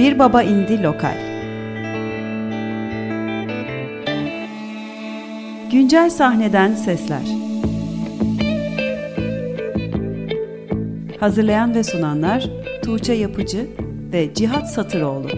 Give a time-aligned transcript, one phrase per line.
[0.00, 1.16] Bir Baba indi Lokal.
[5.72, 7.26] Güncel sahneden sesler.
[11.20, 12.50] Hazırlayan ve sunanlar
[12.84, 13.70] Tuğçe Yapıcı
[14.12, 15.28] ve Cihat Satıroğlu.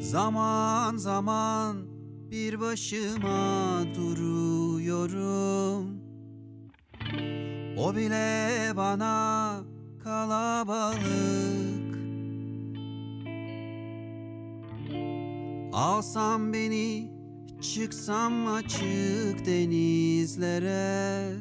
[0.00, 1.76] Zaman zaman
[2.30, 5.97] bir başıma duruyorum
[7.78, 9.54] O bile bana
[10.04, 10.98] kalabalık.
[15.72, 17.10] Alsam beni
[17.60, 21.32] çıksam açık denizlere.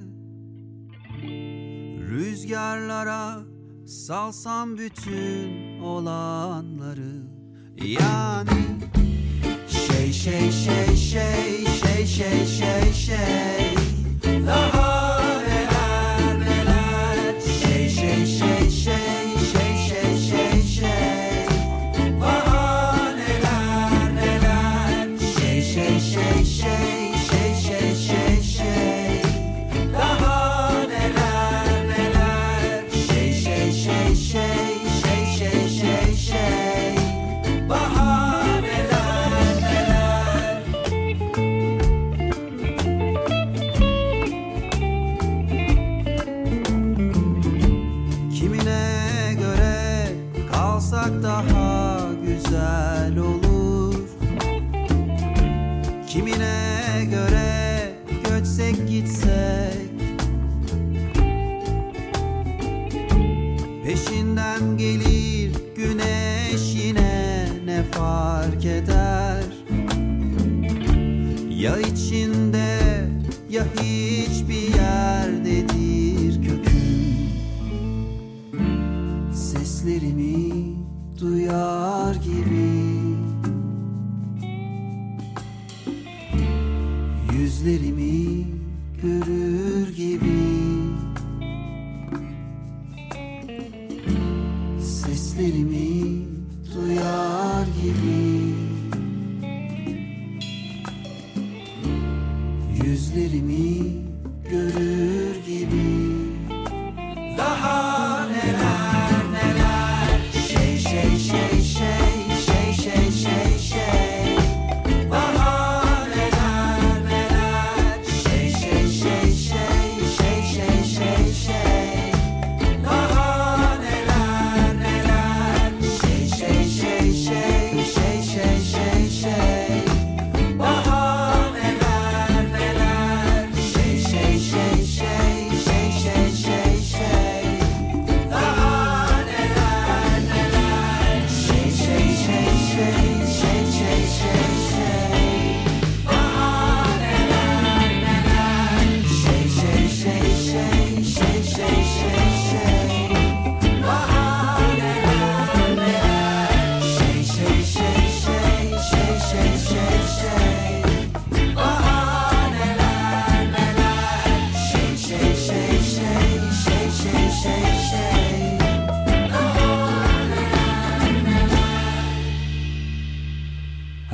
[2.09, 3.39] Rüzgarlara
[3.85, 7.23] salsam bütün olanları.
[7.77, 8.65] Yani
[9.67, 13.75] şey şey şey şey şey şey şey şey.
[14.47, 14.96] Daha
[56.17, 57.91] Kimine göre
[58.23, 59.66] göçsek gitsek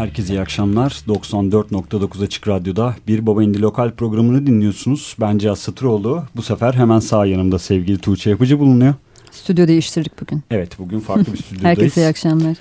[0.03, 0.91] Herkese iyi akşamlar.
[1.07, 5.15] 94.9 Açık Radyo'da Bir Baba İndi Lokal programını dinliyorsunuz.
[5.19, 6.23] Ben Cihat Satıroğlu.
[6.35, 8.93] Bu sefer hemen sağ yanımda sevgili Tuğçe Yapıcı bulunuyor.
[9.31, 10.43] Stüdyo değiştirdik bugün.
[10.51, 11.77] Evet bugün farklı bir stüdyodayız.
[11.77, 12.57] Herkese iyi akşamlar.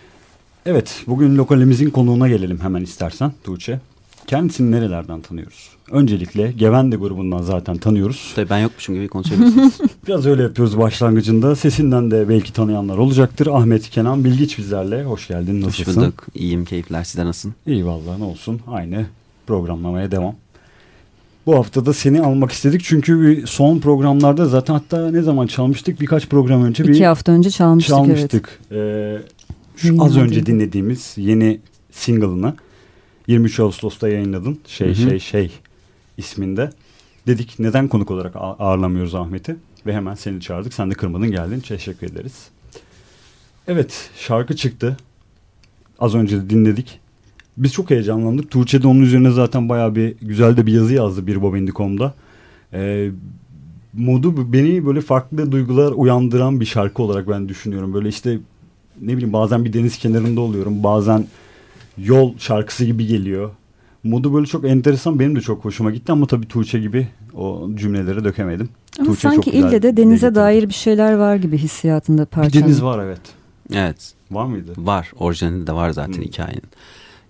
[0.66, 3.80] Evet bugün lokalimizin konuğuna gelelim hemen istersen Tuğçe.
[4.26, 5.68] Kendisini nerelerden tanıyoruz?
[5.90, 8.32] Öncelikle Gevende grubundan zaten tanıyoruz.
[8.36, 9.78] Tabii ben yokmuşum gibi konuşabilirsiniz.
[10.08, 11.56] Biraz öyle yapıyoruz başlangıcında.
[11.56, 13.46] Sesinden de belki tanıyanlar olacaktır.
[13.46, 15.04] Ahmet Kenan Bilgiç bizlerle.
[15.04, 15.62] Hoş geldin.
[15.62, 16.02] Hoş Nasılsın?
[16.02, 16.26] bulduk.
[16.34, 17.04] İyiyim, keyifler.
[17.04, 17.54] Sizden nasılsın?
[17.66, 18.60] İyi vallahi ne olsun.
[18.66, 19.06] Aynı
[19.46, 20.34] programlamaya devam.
[21.46, 26.28] Bu hafta da seni almak istedik çünkü son programlarda zaten hatta ne zaman çalmıştık birkaç
[26.28, 28.06] program önce bir İki hafta önce çalmıştık, evet.
[28.06, 28.58] çalmıştık.
[28.72, 29.18] Ee,
[29.76, 31.60] şu az önce dinlediğimiz yeni
[31.92, 32.54] single'ını
[33.32, 34.58] 23 Ağustos'ta yayınladın.
[34.66, 34.94] Şey Hı hı.
[34.94, 35.50] şey şey
[36.16, 36.70] isminde.
[37.26, 39.56] Dedik neden konuk olarak ağırlamıyoruz Ahmet'i
[39.86, 40.74] ve hemen seni çağırdık.
[40.74, 41.60] Sen de kırmadın geldin.
[41.60, 42.48] Teşekkür ederiz.
[43.68, 44.96] Evet şarkı çıktı.
[45.98, 47.00] Az önce de dinledik.
[47.56, 48.50] Biz çok heyecanlandık.
[48.50, 52.14] Tuğçe de onun üzerine zaten bayağı bir güzel de bir yazı yazdı bir Bobindi.com'da.
[52.72, 53.10] Ee,
[53.92, 57.94] modu beni böyle farklı duygular uyandıran bir şarkı olarak ben düşünüyorum.
[57.94, 58.38] Böyle işte
[59.00, 60.82] ne bileyim bazen bir deniz kenarında oluyorum.
[60.82, 61.26] Bazen
[61.98, 63.50] yol şarkısı gibi geliyor.
[64.04, 65.18] Modu böyle çok enteresan.
[65.18, 68.68] Benim de çok hoşuma gitti ama tabii Tuğçe gibi o cümleleri dökemedim.
[68.98, 70.34] Ama Tuğçe sanki çok güzel ille de denize getirdi.
[70.34, 72.64] dair bir şeyler var gibi hissiyatında Bir parçanın.
[72.64, 73.20] deniz var evet.
[73.74, 74.72] Evet Var mıydı?
[74.76, 76.22] var orijinali de var zaten Hmm.
[76.22, 76.62] hikayenin.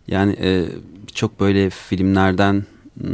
[0.09, 0.65] Yani e,
[1.15, 2.55] çok böyle filmlerden
[2.97, 3.07] m,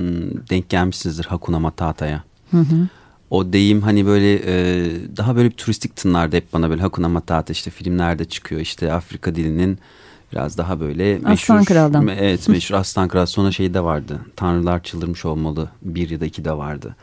[0.50, 2.22] denk gelmişsinizdir Hakuna Matata'ya.
[2.50, 2.88] Hı hı.
[3.30, 4.84] O deyim hani böyle e,
[5.16, 9.34] daha böyle bir turistik tınlardı hep bana böyle Hakuna Matata işte filmlerde çıkıyor işte Afrika
[9.34, 9.78] dilinin
[10.32, 11.54] biraz daha böyle meşhur.
[11.54, 12.08] Aslan Kral'dan.
[12.08, 16.44] Evet meşhur Aslan Kral sonra şey de vardı Tanrılar Çıldırmış Olmalı bir ya da iki
[16.44, 16.96] de vardı.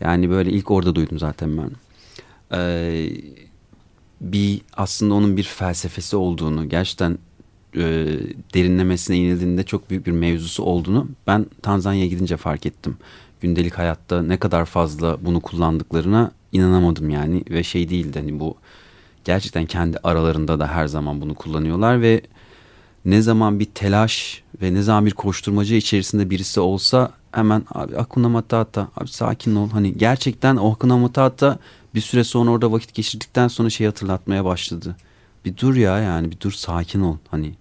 [0.00, 1.70] Yani böyle ilk orada duydum zaten ben.
[2.52, 3.10] Ee,
[4.20, 7.18] bir aslında onun bir felsefesi olduğunu gerçekten
[7.76, 8.06] e,
[8.54, 12.96] derinlemesine inildiğinde çok büyük bir mevzusu olduğunu ben Tanzanya'ya gidince fark ettim.
[13.40, 18.56] Gündelik hayatta ne kadar fazla bunu kullandıklarına inanamadım yani ve şey değildi hani bu
[19.24, 22.22] gerçekten kendi aralarında da her zaman bunu kullanıyorlar ve
[23.04, 28.28] ne zaman bir telaş ve ne zaman bir koşturmaca içerisinde birisi olsa hemen abi Hakuna
[28.28, 31.58] Matata abi sakin ol hani gerçekten o Hakuna Matata
[31.94, 34.96] bir süre sonra orada vakit geçirdikten sonra şey hatırlatmaya başladı.
[35.44, 37.54] Bir dur ya yani bir dur sakin ol hani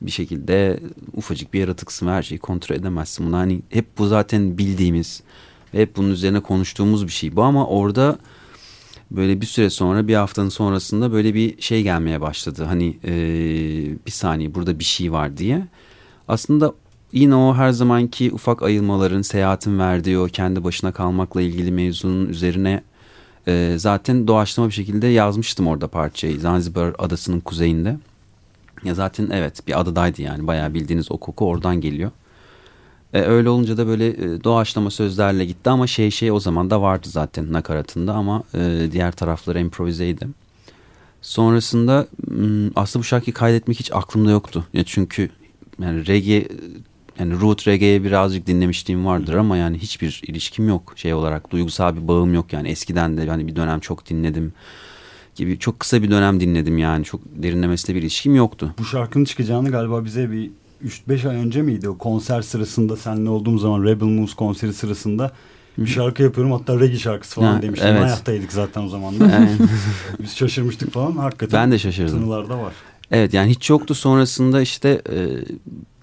[0.00, 0.80] bir şekilde
[1.14, 3.26] ufacık bir yaratıksın ve her şeyi kontrol edemezsin.
[3.26, 5.22] Bunu hani hep bu zaten bildiğimiz
[5.74, 8.18] ve hep bunun üzerine konuştuğumuz bir şey bu ama orada
[9.10, 12.64] böyle bir süre sonra bir haftanın sonrasında böyle bir şey gelmeye başladı.
[12.64, 15.66] Hani eee, bir saniye burada bir şey var diye.
[16.28, 16.74] Aslında
[17.12, 22.82] yine o her zamanki ufak ayılmaların, seyahatin verdiği o kendi başına kalmakla ilgili mevzunun üzerine
[23.46, 26.40] eee, zaten doğaçlama bir şekilde yazmıştım orada parçayı.
[26.40, 27.96] Zanzibar adasının kuzeyinde.
[28.84, 32.10] Ya zaten evet bir adadaydı yani bayağı bildiğiniz o koku oradan geliyor.
[33.14, 36.82] E, öyle olunca da böyle e, doğaçlama sözlerle gitti ama şey şey o zaman da
[36.82, 40.28] vardı zaten nakaratında ama e, diğer tarafları improvizeydi.
[41.22, 42.06] Sonrasında
[42.76, 44.64] aslında bu şarkıyı kaydetmek hiç aklımda yoktu.
[44.72, 45.30] Ya çünkü
[45.82, 46.48] yani reggae
[47.18, 52.08] yani root reggae'ye birazcık dinlemişliğim vardır ama yani hiçbir ilişkim yok şey olarak duygusal bir
[52.08, 54.52] bağım yok yani eskiden de hani bir dönem çok dinledim
[55.34, 58.74] gibi çok kısa bir dönem dinledim yani çok derinlemesine bir ilişkim yoktu.
[58.78, 60.50] Bu şarkının çıkacağını galiba bize bir
[60.84, 65.32] 3-5 ay önce miydi o konser sırasında seninle olduğum zaman Rebel Moose konseri sırasında
[65.78, 67.88] bir şarkı yapıyorum hatta reggae şarkısı falan Ha, demiştim.
[67.88, 68.02] evet.
[68.02, 69.24] Hayattaydık zaten o zaman da.
[69.26, 69.50] Yani
[70.22, 71.60] Biz şaşırmıştık falan hakikaten.
[71.60, 72.18] ben de şaşırdım.
[72.20, 72.72] Tınılarda var.
[73.10, 75.26] Evet yani hiç yoktu sonrasında işte e,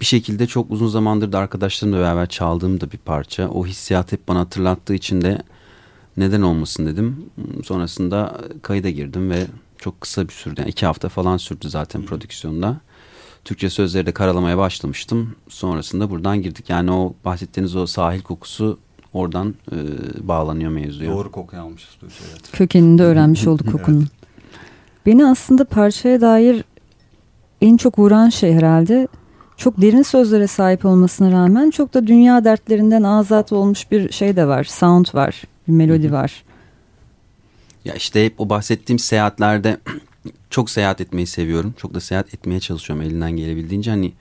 [0.00, 3.48] bir şekilde çok uzun zamandır da arkadaşlarımla beraber çaldığım da bir parça.
[3.48, 5.42] O hissiyat hep bana hatırlattığı için de
[6.16, 7.16] neden olmasın dedim.
[7.64, 9.46] Sonrasında kayıda girdim ve
[9.78, 10.60] çok kısa bir sürdü.
[10.60, 12.76] Yani iki hafta falan sürdü zaten prodüksiyonda.
[13.46, 15.36] Türkçe sözleri de karalamaya başlamıştım.
[15.48, 16.70] Sonrasında buradan girdik.
[16.70, 18.78] Yani o bahsettiğiniz o sahil kokusu
[19.12, 19.76] oradan e,
[20.28, 21.12] bağlanıyor mevzuya.
[21.12, 22.52] Doğru kokuyu almışız Tuğçe evet.
[22.52, 24.08] Kökeninde öğrenmiş olduk kokunun.
[25.06, 26.64] Beni aslında parçaya dair
[27.60, 29.08] en çok vuran şey herhalde
[29.56, 34.46] çok derin sözlere sahip olmasına rağmen çok da dünya dertlerinden azat olmuş bir şey de
[34.46, 34.64] var.
[34.64, 36.44] Sound var, bir melodi var.
[37.84, 39.76] Ya işte hep o bahsettiğim seyahatlerde
[40.50, 41.74] çok seyahat etmeyi seviyorum.
[41.78, 43.90] Çok da seyahat etmeye çalışıyorum elinden gelebildiğince.
[43.90, 44.12] Hani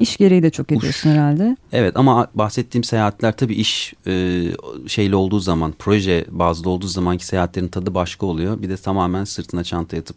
[0.00, 1.56] İş gereği de çok ediyorsun herhalde.
[1.72, 4.44] evet ama bahsettiğim seyahatler tabii iş e,
[4.86, 8.62] şeyli olduğu zaman, proje bazlı olduğu zamanki seyahatlerin tadı başka oluyor.
[8.62, 10.16] Bir de tamamen sırtına çanta yatıp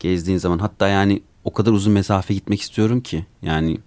[0.00, 3.78] gezdiğin zaman hatta yani o kadar uzun mesafe gitmek istiyorum ki yani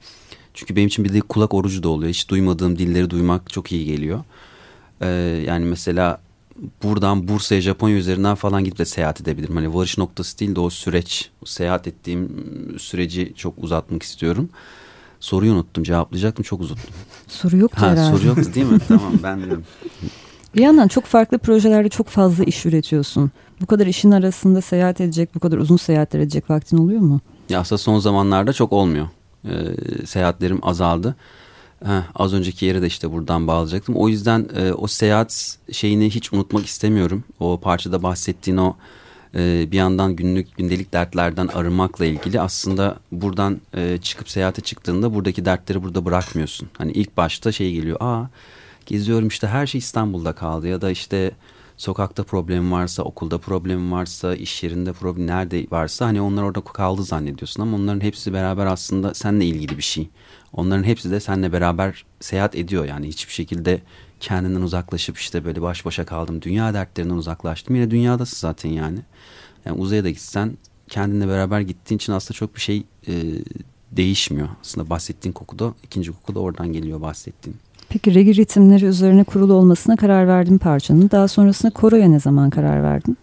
[0.53, 2.09] çünkü benim için bir de kulak orucu da oluyor.
[2.09, 4.23] Hiç duymadığım dilleri duymak çok iyi geliyor.
[5.01, 5.07] Ee,
[5.47, 6.21] yani mesela
[6.83, 9.55] buradan Bursa'ya Japonya üzerinden falan gidip de seyahat edebilirim.
[9.55, 12.29] Hani varış noktası değil de o süreç, o seyahat ettiğim
[12.79, 14.49] süreci çok uzatmak istiyorum.
[15.19, 16.89] Soruyu unuttum cevaplayacaktım çok uzattum.
[17.27, 18.17] Soru yoktu Ha herhalde.
[18.17, 18.79] soru yoktu değil mi?
[18.87, 19.63] tamam ben diyorum.
[20.55, 23.31] Bir yandan çok farklı projelerde çok fazla iş üretiyorsun.
[23.61, 27.19] Bu kadar işin arasında seyahat edecek, bu kadar uzun seyahatler edecek vaktin oluyor mu?
[27.49, 29.07] Ya aslında son zamanlarda çok olmuyor.
[29.45, 29.51] Ee,
[30.05, 31.15] seyahatlerim azaldı.
[31.85, 33.95] Heh, az önceki yere de işte buradan bağlayacaktım.
[33.95, 37.23] O yüzden e, o seyahat şeyini hiç unutmak istemiyorum.
[37.39, 38.75] O parçada bahsettiğin o
[39.35, 45.45] e, bir yandan günlük gündelik dertlerden arınmakla ilgili aslında buradan e, çıkıp seyahate çıktığında buradaki
[45.45, 46.69] dertleri burada bırakmıyorsun.
[46.77, 47.97] Hani ilk başta şey geliyor.
[47.99, 48.23] Aa
[48.85, 51.31] geziyorum işte her şey İstanbul'da kaldı ya da işte
[51.77, 57.03] sokakta problem varsa, okulda problem varsa, iş yerinde problem nerede varsa hani onlar orada kaldı
[57.03, 60.09] zannediyorsun ama onların hepsi beraber aslında seninle ilgili bir şey.
[60.53, 63.81] Onların hepsi de seninle beraber seyahat ediyor yani hiçbir şekilde
[64.19, 66.41] kendinden uzaklaşıp işte böyle baş başa kaldım.
[66.41, 67.75] Dünya dertlerinden uzaklaştım.
[67.75, 68.99] Yine dünyadasın zaten yani.
[69.65, 70.57] Yani uzaya da gitsen
[70.89, 73.13] kendinle beraber gittiğin için aslında çok bir şey e,
[73.91, 74.49] değişmiyor.
[74.61, 77.57] Aslında bahsettiğin koku da ikinci koku da oradan geliyor bahsettiğin.
[77.89, 81.09] Peki reggae ritimleri üzerine kurulu olmasına karar verdin parçanın.
[81.11, 83.17] Daha sonrasında koroya ne zaman karar verdin?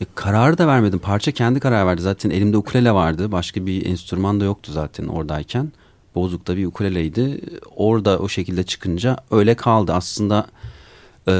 [0.00, 0.98] E, kararı da vermedim.
[0.98, 2.02] Parça kendi karar verdi.
[2.02, 3.32] Zaten elimde ukulele vardı.
[3.32, 5.72] Başka bir enstrüman da yoktu zaten oradayken.
[6.14, 7.40] Bozuk'ta bir ukuleleydi.
[7.76, 9.92] Orada o şekilde çıkınca öyle kaldı.
[9.92, 10.46] Aslında
[11.28, 11.34] e,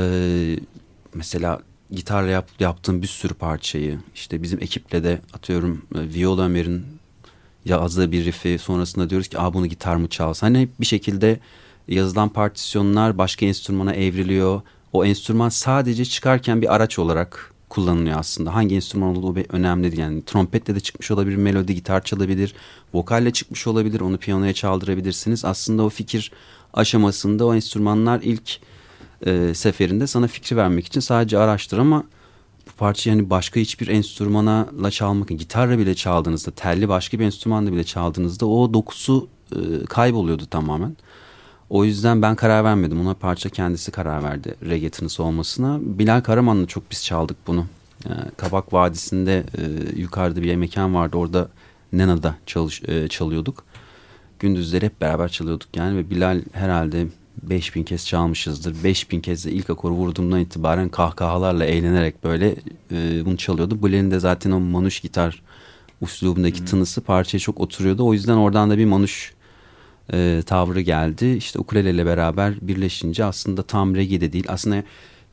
[1.15, 1.61] mesela
[1.91, 6.85] gitarla yap, yaptığım bir sürü parçayı işte bizim ekiple de atıyorum e, Viola Ömer'in
[7.65, 10.47] yazdığı bir riff'i sonrasında diyoruz ki Aa, bunu gitar mı çalsa.
[10.47, 11.41] Hani bir şekilde
[11.89, 14.61] yazılan partisyonlar başka enstrümana evriliyor.
[14.93, 18.55] O enstrüman sadece çıkarken bir araç olarak kullanılıyor aslında.
[18.55, 19.99] Hangi enstrüman olduğu önemli değil.
[19.99, 22.55] Yani trompetle de çıkmış olabilir, melodi, gitar çalabilir,
[22.95, 25.45] vokalle çıkmış olabilir, onu piyanoya çaldırabilirsiniz.
[25.45, 26.33] Aslında o fikir
[26.75, 28.61] aşamasında o enstrümanlar ilk
[29.27, 32.05] e, seferinde sana fikri vermek için sadece araçtır ama
[32.67, 37.85] bu parçayı yani başka hiçbir enstrümanla çalmak, gitarla bile çaldığınızda, telli başka bir enstrümanla bile
[37.85, 40.97] çaldığınızda o dokusu e, kayboluyordu tamamen.
[41.71, 43.01] O yüzden ben karar vermedim.
[43.01, 45.79] Ona parça kendisi karar verdi reggae tınısı olmasına.
[45.83, 47.67] Bilal Karaman'la çok biz çaldık bunu.
[48.07, 49.63] E, Kabak Vadisi'nde e,
[50.01, 51.17] yukarıda bir mekan vardı.
[51.17, 51.49] Orada
[51.93, 53.65] Nena'da çalış, e, çalıyorduk.
[54.39, 57.07] Gündüzleri hep beraber çalıyorduk yani ve Bilal herhalde
[57.43, 58.85] 5000 kez çalmışızdır.
[58.85, 62.57] 5000 kez de ilk akoru vurduğumdan itibaren kahkahalarla eğlenerek böyle
[62.93, 63.83] e, bunu çalıyordu.
[63.83, 65.43] Bilal'in de zaten o manuş gitar
[66.01, 68.07] uslubundaki tınısı parçaya çok oturuyordu.
[68.07, 69.35] O yüzden oradan da bir manuş
[70.13, 71.27] e, tavrı geldi.
[71.27, 74.45] İşte ukuleleyle beraber birleşince aslında tam reggae de değil.
[74.49, 74.83] Aslında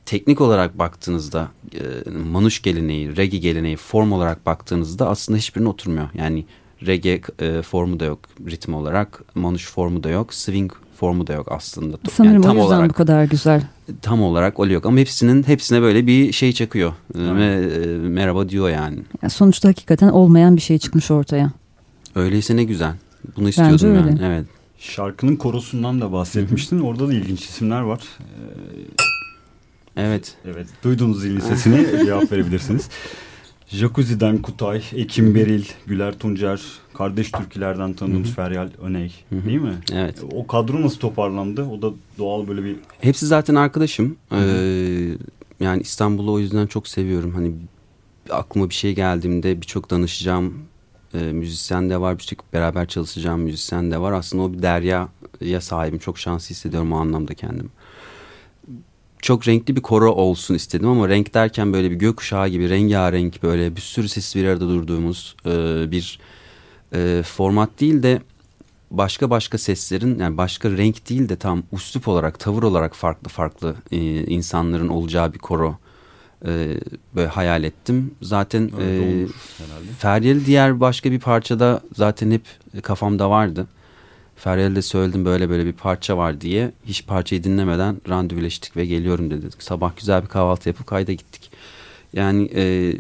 [0.05, 6.09] teknik olarak baktığınızda e, manuş geleneği, reggae geleneği form olarak baktığınızda aslında hiçbirine oturmuyor.
[6.13, 6.45] Yani
[6.85, 11.47] reggae e, formu da yok ritim olarak, manuş formu da yok, swing formu da yok
[11.51, 11.97] aslında.
[12.11, 13.63] Sanırım yani tam o yüzden olarak bu kadar güzel.
[14.01, 18.49] tam olarak öyle yok ama hepsinin hepsine böyle bir şey çakıyor E, ve e, merhaba
[18.49, 18.99] diyor yani.
[19.21, 21.51] Yani sonuçta hakikaten olmayan bir şey çıkmış ortaya.
[22.15, 22.93] Öyleyse ne güzel.
[23.35, 23.97] Bunu istiyordum öyle.
[23.97, 24.19] yani.
[24.23, 24.45] Evet.
[24.77, 26.79] Şarkının korosundan da bahsetmiştin.
[26.79, 27.99] Orada da ilginç isimler var.
[28.19, 29.03] Ee,
[29.99, 30.35] Evet.
[30.45, 32.89] evet, duyduğunuz zilin sesini cevap verebilirsiniz.
[33.67, 36.61] Jacuzzi'den Kutay, Ekim Beril, Güler Tuncer,
[36.93, 39.73] kardeş türkülerden tanıdığımız Feryal Öney değil mi?
[39.93, 40.23] Evet.
[40.31, 41.63] O kadro nasıl toparlandı?
[41.65, 44.15] O da doğal böyle bir Hepsi zaten arkadaşım.
[44.31, 44.37] Ee,
[45.59, 47.33] yani İstanbul'u o yüzden çok seviyorum.
[47.35, 47.51] Hani
[48.29, 50.53] aklıma bir şey geldiğimde birçok danışacağım
[51.19, 52.17] e, müzisyen de var.
[52.19, 54.11] Birçok beraber çalışacağım müzisyen de var.
[54.11, 55.99] Aslında o bir deryaya sahibim.
[55.99, 57.71] Çok şanslı hissediyorum o anlamda kendim.
[59.21, 63.75] Çok renkli bir koro olsun istedim ama renk derken böyle bir gökkuşağı gibi rengarenk böyle
[63.75, 65.51] bir sürü ses bir arada durduğumuz e,
[65.91, 66.19] bir
[66.93, 68.21] e, format değil de
[68.91, 73.75] başka başka seslerin yani başka renk değil de tam üslup olarak tavır olarak farklı farklı
[73.91, 75.77] e, insanların olacağı bir koro
[76.45, 76.77] e,
[77.15, 78.15] böyle hayal ettim.
[78.21, 79.27] Zaten öyle e.
[79.99, 82.43] Feryal'i diğer başka bir parçada zaten hep
[82.83, 83.67] kafamda vardı.
[84.35, 86.71] Feryal'e de söyledim böyle böyle bir parça var diye.
[86.85, 89.45] Hiç parçayı dinlemeden randevuleştik ve geliyorum dedi.
[89.59, 91.51] Sabah güzel bir kahvaltı yapıp kayda gittik.
[92.13, 92.93] Yani e,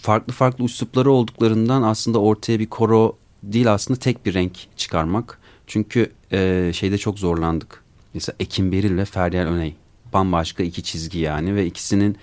[0.00, 5.38] farklı farklı üslupları olduklarından aslında ortaya bir koro değil aslında tek bir renk çıkarmak.
[5.66, 7.82] Çünkü e, şeyde çok zorlandık.
[8.14, 9.74] Mesela Ekim Beril ve Feryal Öney.
[10.12, 12.16] Bambaşka iki çizgi yani ve ikisinin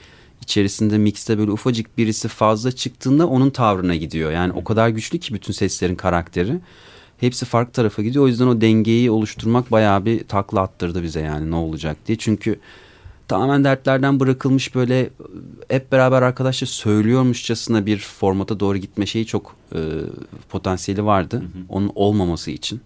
[0.50, 4.32] içerisinde mixte böyle ufacık birisi fazla çıktığında onun tavrına gidiyor.
[4.32, 6.60] Yani o kadar güçlü ki bütün seslerin karakteri.
[7.18, 8.26] Hepsi farklı tarafa gidiyor.
[8.26, 12.18] O yüzden o dengeyi oluşturmak bayağı bir takla attırdı bize yani ne olacak diye.
[12.18, 12.60] Çünkü
[13.28, 15.10] tamamen dertlerden bırakılmış böyle
[15.68, 19.80] hep beraber arkadaşlar söylüyormuşçasına bir formata doğru gitme şeyi çok e,
[20.50, 21.44] potansiyeli vardı.
[21.70, 22.82] Onun olmaması için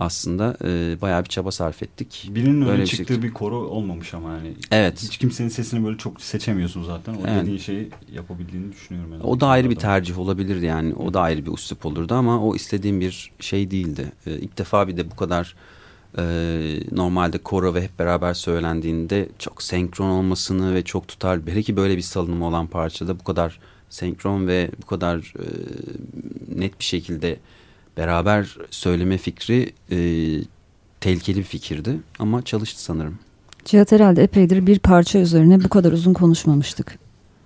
[0.00, 2.30] aslında e, bayağı bir çaba sarf ettik.
[2.34, 3.28] birinin Böyle öyle bir şey çıktığı çıktı.
[3.28, 4.54] bir koro olmamış ama yani.
[4.70, 5.02] Evet.
[5.02, 7.14] Hiç kimsenin sesini böyle çok seçemiyorsun zaten.
[7.14, 7.42] O Evet.
[7.42, 9.12] dediğin şeyi yapabildiğini düşünüyorum.
[9.12, 9.22] Yani.
[9.22, 10.94] O da ayrı bir tercih olabilirdi yani.
[10.94, 14.12] O da ayrı bir üslup olurdu ama o istediğim bir şey değildi.
[14.26, 15.54] Ee, ilk defa bir de bu kadar
[16.18, 16.22] e,
[16.92, 21.40] normalde koro ve hep beraber söylendiğinde çok senkron olmasını ve çok tutar.
[21.46, 25.46] Hele ki böyle bir salınımı olan parçada bu kadar senkron ve bu kadar e,
[26.60, 27.36] net bir şekilde
[28.00, 29.98] beraber söyleme fikri e,
[31.00, 31.96] tehlikeli bir fikirdi.
[32.18, 33.18] Ama çalıştı sanırım.
[33.64, 36.98] Cihat herhalde epeydir bir parça üzerine bu kadar uzun konuşmamıştık.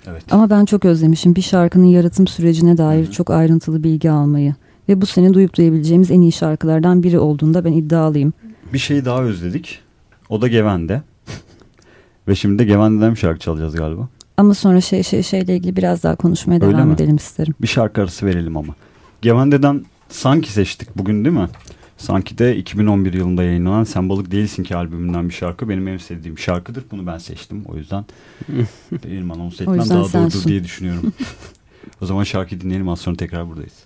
[0.07, 0.23] Evet.
[0.31, 3.13] Ama ben çok özlemişim bir şarkının yaratım sürecine dair Hı hı.
[3.13, 4.55] çok ayrıntılı bilgi almayı.
[4.89, 8.33] Ve bu sene duyup duyabileceğimiz en iyi şarkılardan biri olduğunda ben iddialıyım.
[8.73, 9.79] Bir şeyi daha özledik.
[10.29, 11.03] O da Geven'de.
[12.29, 14.09] Ve şimdi de Geven'den bir şarkı çalacağız galiba.
[14.37, 16.95] Ama sonra şey şey şeyle ilgili biraz daha konuşmaya Öyle devam mi?
[16.95, 17.55] edelim isterim.
[17.63, 18.75] Bir şarkı arası verelim ama.
[19.23, 19.85] Gevende'den
[20.15, 21.49] Sanki seçtik bugün değil mi?
[21.97, 25.69] Sanki de 2011 yılında yayınlanan Sen Balık Değilsin ki albümünden bir şarkı.
[25.69, 26.85] Benim en sevdiğim şarkıdır.
[26.91, 27.65] Bunu ben seçtim.
[27.67, 28.05] O yüzden
[29.05, 30.49] benim anons etmem daha doğrudur sensin.
[30.49, 31.13] diye düşünüyorum.
[32.01, 32.89] o zaman şarkıyı dinleyelim.
[32.89, 33.85] Az sonra tekrar buradayız.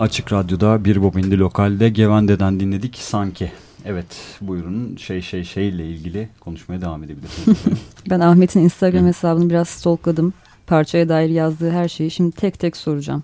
[0.00, 3.52] Açık Radyo'da bir bobindi lokalde Gevende'den dinledik sanki.
[3.84, 4.06] Evet
[4.40, 7.58] buyurun şey şey şeyle ilgili konuşmaya devam edebilirsiniz.
[8.10, 9.06] Ben Ahmet'in Instagram Hı.
[9.08, 10.32] hesabını biraz stalkladım.
[10.66, 13.22] Parçaya dair yazdığı her şeyi şimdi tek tek soracağım.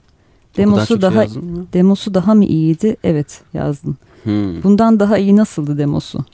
[0.57, 1.67] Demosu şey daha mı?
[1.73, 2.97] demosu daha mı iyiydi?
[3.05, 3.97] Evet yazdım.
[4.23, 4.63] Hmm.
[4.63, 6.25] Bundan daha iyi nasıldı demosu?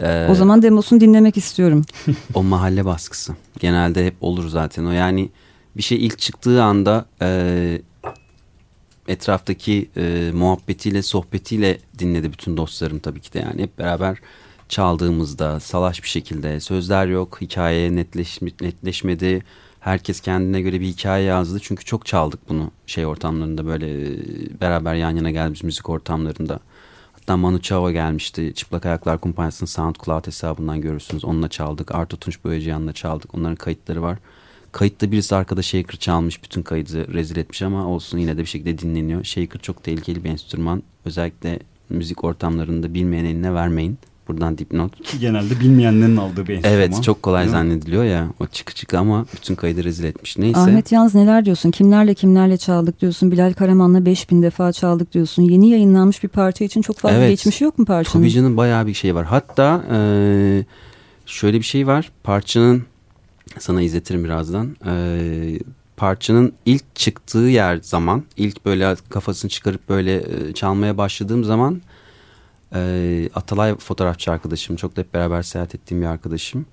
[0.00, 1.84] Ee, O zaman demosunu dinlemek istiyorum.
[2.34, 3.34] o mahalle baskısı.
[3.58, 4.90] Genelde hep olur zaten o.
[4.90, 5.28] Yani
[5.76, 7.80] bir şey ilk çıktığı anda e,
[9.08, 13.38] etraftaki e, muhabbetiyle, sohbetiyle dinledi bütün dostlarım tabii ki de.
[13.38, 14.18] Yani hep beraber
[14.68, 19.42] çaldığımızda salaş bir şekilde sözler yok, hikaye netleşme, netleşmedi.
[19.80, 21.58] Herkes kendine göre bir hikaye yazdı.
[21.62, 24.06] Çünkü çok çaldık bunu şey ortamlarında böyle e,
[24.60, 26.60] beraber yan yana geldiğimiz müzik ortamlarında.
[27.12, 28.52] Hatta Manu Chao gelmişti.
[28.54, 31.24] Çıplak Ayaklar Kumpanyası'nın SoundCloud hesabından görürsünüz.
[31.24, 31.94] Onunla çaldık.
[31.94, 33.34] Artu Tunç Boyacıyan'la çaldık.
[33.34, 34.18] Onların kayıtları var.
[34.76, 36.44] Kayıtta birisi arkada Shaker çalmış.
[36.44, 39.24] Bütün kaydı rezil etmiş ama olsun yine de bir şekilde dinleniyor.
[39.24, 40.82] Shaker çok tehlikeli bir enstrüman.
[41.04, 41.58] Özellikle
[41.90, 43.98] müzik ortamlarında bilmeyen eline vermeyin.
[44.28, 45.02] Buradan dipnot.
[45.02, 46.76] Ki genelde bilmeyenlerin aldığı bir enstrüman.
[46.78, 47.58] Evet çok kolay Değil mi?
[47.58, 48.28] zannediliyor ya.
[48.40, 50.38] O çıkı çıkı ama bütün kaydı rezil etmiş.
[50.38, 50.58] Neyse.
[50.60, 51.70] Ahmet Yalnız neler diyorsun?
[51.70, 53.32] Kimlerle kimlerle çaldık diyorsun?
[53.32, 55.42] Bilal Karaman'la 5000 defa çaldık diyorsun.
[55.42, 57.30] Yeni yayınlanmış bir parça için çok fazla Evet.
[57.30, 58.22] geçmişi yok mu parçanın?
[58.22, 59.24] Tabii canım bayağı bir şey var.
[59.26, 60.64] Hatta eee,
[61.26, 62.10] şöyle bir şey var.
[62.24, 62.82] Parçanın
[63.58, 64.76] sana izletirim birazdan.
[64.86, 65.58] Eee,
[65.96, 71.82] parçanın ilk çıktığı yer zaman, ilk böyle kafasını çıkarıp böyle e, çalmaya başladığım zaman
[72.74, 76.66] eee, Atalay fotoğrafçı arkadaşım, çok da hep beraber seyahat ettiğim bir arkadaşım.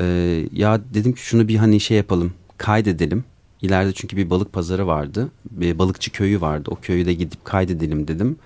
[0.00, 3.24] Ee, ya dedim ki şunu bir hani şey yapalım kaydedelim.
[3.62, 5.28] İleride çünkü bir balık pazarı vardı.
[5.50, 6.70] Bir balıkçı köyü vardı.
[6.72, 8.36] O köyü de gidip kaydedelim dedim.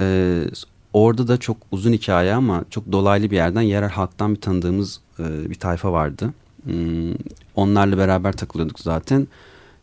[0.00, 0.44] Ee,
[0.92, 5.50] orada da çok uzun hikaye ama çok dolaylı bir yerden yerel halktan bir tanıdığımız e,
[5.50, 6.30] bir tayfa vardı.
[6.64, 7.14] Hmm,
[7.54, 9.28] onlarla beraber takılıyorduk zaten.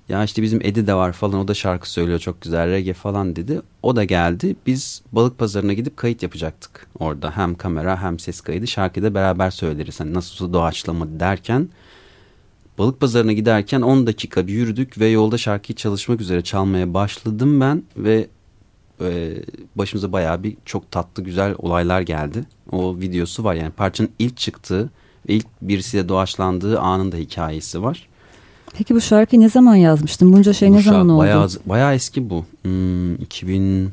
[0.10, 3.36] Ya işte bizim Edi de var falan o da şarkı söylüyor çok güzel reggae falan
[3.36, 3.62] dedi.
[3.84, 4.56] O da geldi.
[4.66, 7.38] Biz balık pazarına gidip kayıt yapacaktık orada.
[7.38, 10.00] Hem kamera hem ses kaydı şarkıyı da beraber söyleriz.
[10.00, 11.70] Hani nasıl doğaçlama derken
[12.78, 17.84] balık pazarına giderken 10 dakika bir yürüdük ve yolda şarkıyı çalışmak üzere çalmaya başladım ben
[17.98, 18.28] ve
[19.02, 19.34] e,
[19.76, 22.44] başımıza bayağı bir çok tatlı güzel olaylar geldi.
[22.72, 24.90] O videosu var yani parçanın ilk çıktığı
[25.30, 28.08] ve ilk birisiyle doğaçlandığı anın da hikayesi var.
[28.78, 30.34] Peki bu şarkıyı ne zaman yazmıştın?
[30.34, 31.20] Bunca şey Bu ne zaman oldu?
[31.20, 32.46] Bayağı, bayağı eski bu.
[32.62, 33.92] Hmm, 2005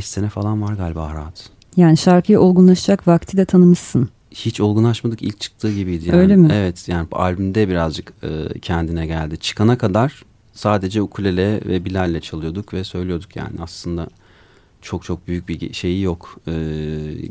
[0.00, 1.50] sene falan var galiba rahat.
[1.76, 4.08] Yani şarkıyı olgunlaşacak vakti de tanımışsın.
[4.30, 6.18] Hiç olgunlaşmadık ilk çıktığı gibiydi yani.
[6.18, 6.48] Öyle mi?
[6.52, 9.38] Evet yani albümde birazcık e, kendine geldi.
[9.38, 14.08] Çıkana kadar sadece ukulele ve Bilal'le çalıyorduk ve söylüyorduk yani aslında
[14.86, 16.38] çok çok büyük bir şeyi yok.
[16.48, 16.52] E,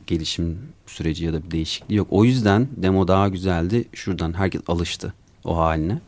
[0.07, 2.07] gelişim süreci ya da bir değişikliği yok.
[2.11, 3.85] O yüzden demo daha güzeldi.
[3.93, 5.13] Şuradan herkes alıştı
[5.43, 5.99] o haline.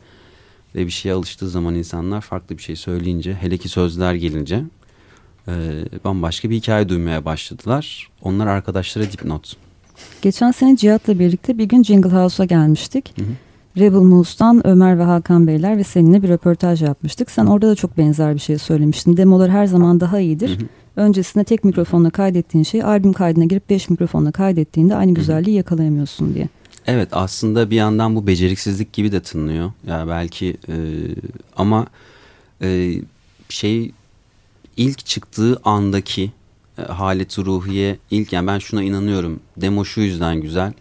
[0.74, 4.62] Ve bir şeye alıştığı zaman insanlar farklı bir şey söyleyince hele ki sözler gelince
[5.48, 5.52] e,
[6.04, 8.08] bambaşka bir hikaye duymaya başladılar.
[8.22, 9.56] Onlar arkadaşlara dipnot.
[10.22, 13.18] Geçen sene Cihat'la birlikte bir gün Jingle House'a gelmiştik.
[13.18, 13.26] Hı hı.
[13.78, 17.30] Rebel Moose'dan Ömer ve Hakan Beyler ve seninle bir röportaj yapmıştık.
[17.30, 19.16] Sen orada da çok benzer bir şey söylemiştin.
[19.16, 20.50] Demolar her zaman daha iyidir.
[20.50, 20.66] Hı hı.
[20.98, 26.48] Öncesinde tek mikrofonla kaydettiğin şeyi albüm kaydına girip beş mikrofonla kaydettiğinde aynı güzelliği yakalayamıyorsun diye.
[26.86, 29.72] Evet aslında bir yandan bu beceriksizlik gibi de tınlıyor.
[29.86, 30.76] Ya belki e,
[31.56, 31.86] ama
[32.62, 32.94] e,
[33.48, 33.92] şey
[34.76, 36.32] ilk çıktığı andaki
[36.78, 39.40] e, haleti ruhiye ilk yani ben şuna inanıyorum.
[39.56, 40.72] Demo şu yüzden güzel.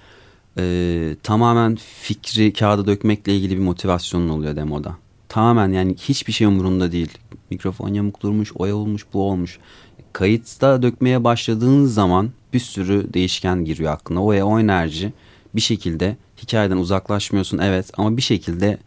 [0.57, 4.95] E, tamamen fikri kağıda dökmekle ilgili bir motivasyonun oluyor demoda.
[5.29, 7.17] Tamamen yani hiçbir şey umurunda değil.
[7.49, 9.59] Mikrofon yamuk durmuş, o olmuş, bu olmuş.
[10.17, 14.23] Kayıtta dökmeye başladığın zaman bir sürü değişken giriyor aklına.
[14.23, 15.13] O, o enerji
[15.55, 18.77] bir şekilde hikayeden uzaklaşmıyorsun evet ama bir şekilde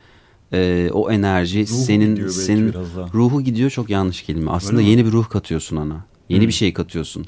[0.52, 2.74] e, o enerji Ruhu senin senin
[3.14, 4.50] ruhu gidiyor çok yanlış kelime.
[4.50, 4.90] Aslında Öyle mi?
[4.90, 6.04] yeni bir ruh katıyorsun ona.
[6.28, 6.48] Yeni Hmm.
[6.48, 7.26] bir şey katıyorsun.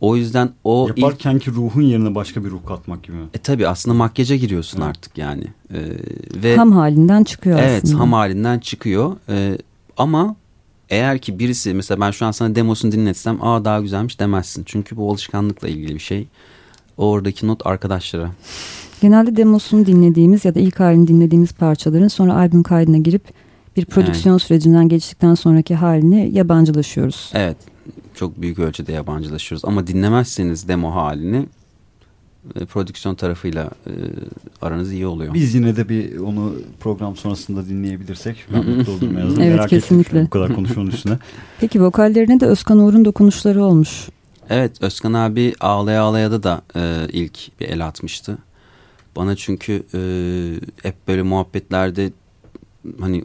[0.00, 3.16] O yüzden o ilk Yaparken ki ruhun yerine başka bir ruh katmak gibi.
[3.34, 4.88] e tabi aslında makyaja giriyorsun Evet.
[4.88, 5.44] artık yani.
[5.74, 5.78] E,
[6.42, 8.00] ve Ham halinden çıkıyor evet aslında.
[8.00, 9.16] ham halinden çıkıyor.
[9.28, 9.58] E,
[9.96, 10.36] ama
[10.92, 14.62] eğer ki birisi mesela ben şu an sana demosunu dinletsem aa daha güzelmiş demezsin.
[14.66, 16.28] Çünkü bu alışkanlıkla ilgili bir şey.
[16.96, 18.30] Oradaki not arkadaşlara.
[19.02, 23.22] Genelde demosunu dinlediğimiz ya da ilk halini dinlediğimiz parçaların sonra albüm kaydına girip
[23.76, 27.30] bir prodüksiyon sürecinden geçtikten sonraki halini yabancılaşıyoruz.
[27.34, 27.56] Evet
[28.14, 31.46] çok büyük ölçüde yabancılaşıyoruz ama dinlemezseniz demo halini
[32.60, 33.92] e, prodüksiyon tarafıyla e,
[34.62, 35.34] aranız iyi oluyor.
[35.34, 39.42] Biz yine de bir onu program sonrasında dinleyebilirsek ben mutlu olurum en azından.
[39.44, 40.24] Evet, Merak kesinlikle.
[40.24, 41.18] bu kadar konuşmanın üstüne.
[41.60, 44.08] Peki vokallerine de Özkan Uğur'un dokunuşları olmuş.
[44.50, 48.38] Evet Özkan abi Ağlaya Ağlaya'da da e, ilk bir el atmıştı.
[49.16, 50.00] Bana çünkü e,
[50.82, 52.12] hep böyle muhabbetlerde
[53.00, 53.24] hani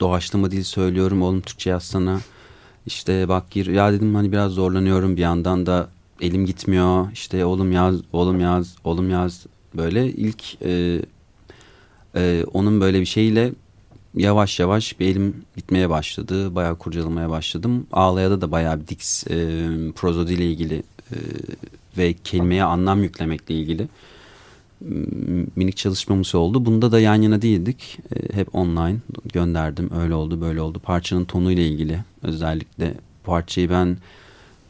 [0.00, 2.20] doğaçlama dil söylüyorum oğlum Türkçe yazsana.
[2.86, 5.88] İşte bak gir ya dedim hani biraz zorlanıyorum bir yandan da
[6.22, 7.12] elim gitmiyor.
[7.12, 11.00] İşte oğlum yaz oğlum yaz oğlum yaz böyle ilk e,
[12.16, 13.52] e, onun böyle bir şeyle
[14.14, 16.54] yavaş yavaş bir elim gitmeye başladı.
[16.54, 17.86] Bayağı kurcalamaya başladım.
[17.92, 19.34] Ağlaya'da da bayağı bir dix e,
[19.96, 20.82] prozodi ile ilgili
[21.12, 21.16] e,
[21.98, 23.88] ve kelimeye anlam yüklemekle ilgili
[25.56, 26.66] minik çalışmamız oldu.
[26.66, 27.98] Bunda da yan yana değildik.
[28.16, 28.96] E, hep online
[29.32, 29.90] gönderdim.
[30.00, 30.78] Öyle oldu böyle oldu.
[30.78, 33.96] Parçanın tonuyla ilgili özellikle parçayı ben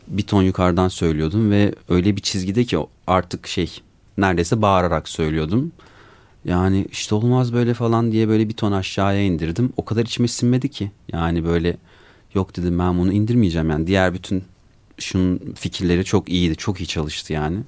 [0.09, 3.81] bir ton yukarıdan söylüyordum ve öyle bir çizgide ki artık şey
[4.19, 5.73] neredeyse bağırarak söylüyordum.
[6.45, 9.73] Yani işte olmaz böyle falan diye böyle bir ton aşağıya indirdim.
[9.77, 10.91] O kadar içime sinmedi ki.
[11.13, 11.77] Yani böyle
[12.35, 13.71] yok dedim ben bunu indirmeyeceğim.
[13.71, 14.45] Yani diğer bütün
[14.99, 16.57] şunun fikirleri çok iyiydi.
[16.57, 17.59] Çok iyi çalıştı yani.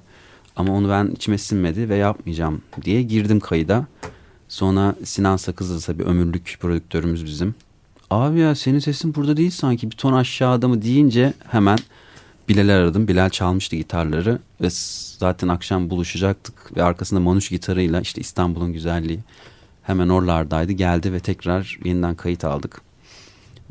[0.55, 3.87] Ama onu ben içime sinmedi ve yapmayacağım diye girdim kayıda.
[4.47, 7.55] Sonra Sinan Sakız'ı tabii ömürlük prodüktörümüz bizim.
[8.09, 11.77] Abi ya senin sesin burada değil sanki bir ton aşağıda mı deyince hemen
[12.49, 13.07] Bilal'i aradım.
[13.07, 14.67] Bilal çalmıştı gitarları ve
[15.17, 19.19] zaten akşam buluşacaktık ve arkasında Manuş gitarıyla işte İstanbul'un güzelliği
[19.83, 20.71] hemen oralardaydı.
[20.71, 22.81] Geldi ve tekrar yeniden kayıt aldık.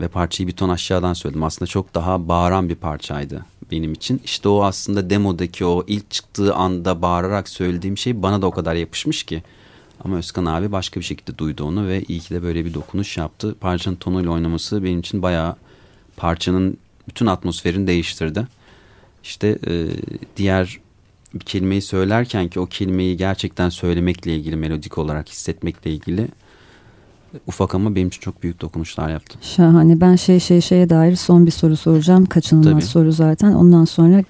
[0.01, 1.43] Ve parçayı bir ton aşağıdan söyledim.
[1.43, 4.21] Aslında çok daha bağıran bir parçaydı benim için.
[4.25, 8.75] İşte o aslında demodaki o ilk çıktığı anda bağırarak söylediğim şey bana da o kadar
[8.75, 9.43] yapışmış ki.
[10.05, 13.17] Ama Özkan abi başka bir şekilde duydu onu ve iyi ki de böyle bir dokunuş
[13.17, 13.55] yaptı.
[13.61, 15.57] Parçanın tonuyla oynaması benim için bayağı
[16.17, 16.77] parçanın
[17.09, 18.47] bütün atmosferini değiştirdi.
[19.25, 19.87] İşte e,
[20.37, 20.81] diğer
[21.35, 26.29] bir kelimeyi söylerken ki o kelimeyi gerçekten söylemekle ilgili melodik olarak hissetmekle ilgili
[27.47, 29.39] ufak ama benim için çok büyük dokunuşlar yaptı.
[29.43, 30.01] Şahane.
[30.01, 32.27] Ben şey şey şeye dair son bir soru soracağım.
[32.27, 32.83] Kaçınılmaz Tabii.
[32.83, 33.53] soru zaten.
[33.53, 34.23] Ondan sonra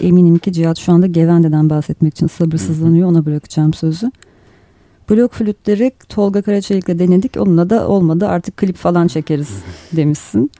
[0.00, 3.08] eminim ki Cihat şu anda Gevende'den bahsetmek için sabırsızlanıyor.
[3.08, 4.12] Ona bırakacağım sözü.
[5.10, 7.36] Blok flütleri Tolga Karaçelik'le denedik.
[7.36, 8.28] Onunla da olmadı.
[8.28, 9.50] Artık klip falan çekeriz
[9.92, 10.50] demişsin.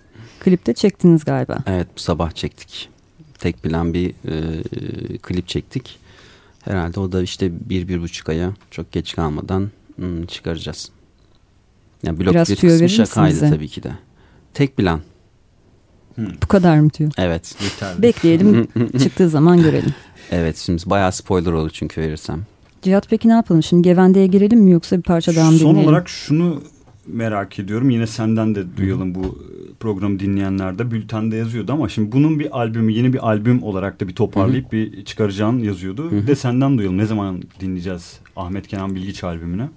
[0.41, 1.59] Klipte çektiniz galiba.
[1.67, 2.91] Evet bu sabah çektik.
[3.39, 5.99] Tek plan bir e, klip çektik.
[6.65, 10.91] Herhalde o da işte bir, bir buçuk aya çok geç kalmadan hmm, çıkaracağız.
[12.03, 13.51] Yani blok Biraz tüyo kısmı şakaydı bize?
[13.51, 13.93] tabii ki de.
[14.55, 15.01] Tek plan.
[16.19, 17.13] Bu kadar mı diyor.
[17.19, 17.57] Evet.
[17.63, 18.03] Yeterli.
[18.03, 18.69] Bekleyelim
[19.03, 19.95] çıktığı zaman görelim.
[20.31, 22.43] Evet şimdi bayağı spoiler olur çünkü verirsem.
[22.83, 23.63] Cihat peki ne yapalım?
[23.63, 25.89] Şimdi Gevende'ye girelim mi yoksa bir parça daha mı Son dinleyelim?
[25.93, 26.63] olarak şunu
[27.13, 27.91] merak ediyorum.
[27.91, 29.39] Yine senden de duyalım bu
[29.81, 30.91] programı dinleyenler de.
[30.91, 35.05] Bültende yazıyordu ama şimdi bunun bir albümü, yeni bir albüm olarak da bir toparlayıp bir
[35.05, 36.05] çıkaracağın yazıyordu.
[36.05, 36.23] Hı hı.
[36.23, 36.99] Bir de senden duyalım.
[36.99, 39.69] Ne zaman dinleyeceğiz Ahmet Kenan Bilgiç albümünü?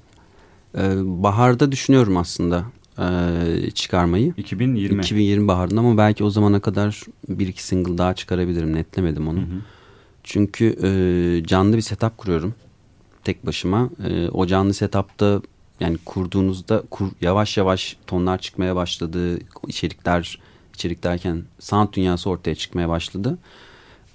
[0.77, 2.65] Ee, baharda düşünüyorum aslında
[2.99, 4.33] ee, çıkarmayı.
[4.37, 5.01] 2020.
[5.01, 8.75] 2020 baharında ama belki o zamana kadar bir iki single daha çıkarabilirim.
[8.75, 9.37] Netlemedim onu.
[9.37, 9.61] Hı hı.
[10.23, 12.53] Çünkü e, canlı bir setup kuruyorum
[13.23, 13.89] tek başıma.
[14.07, 15.41] E, o canlı setupta
[15.81, 19.39] yani kurduğunuzda kur, yavaş yavaş tonlar çıkmaya başladı.
[19.67, 20.39] içerikler
[20.73, 23.37] içerik derken sound dünyası ortaya çıkmaya başladı.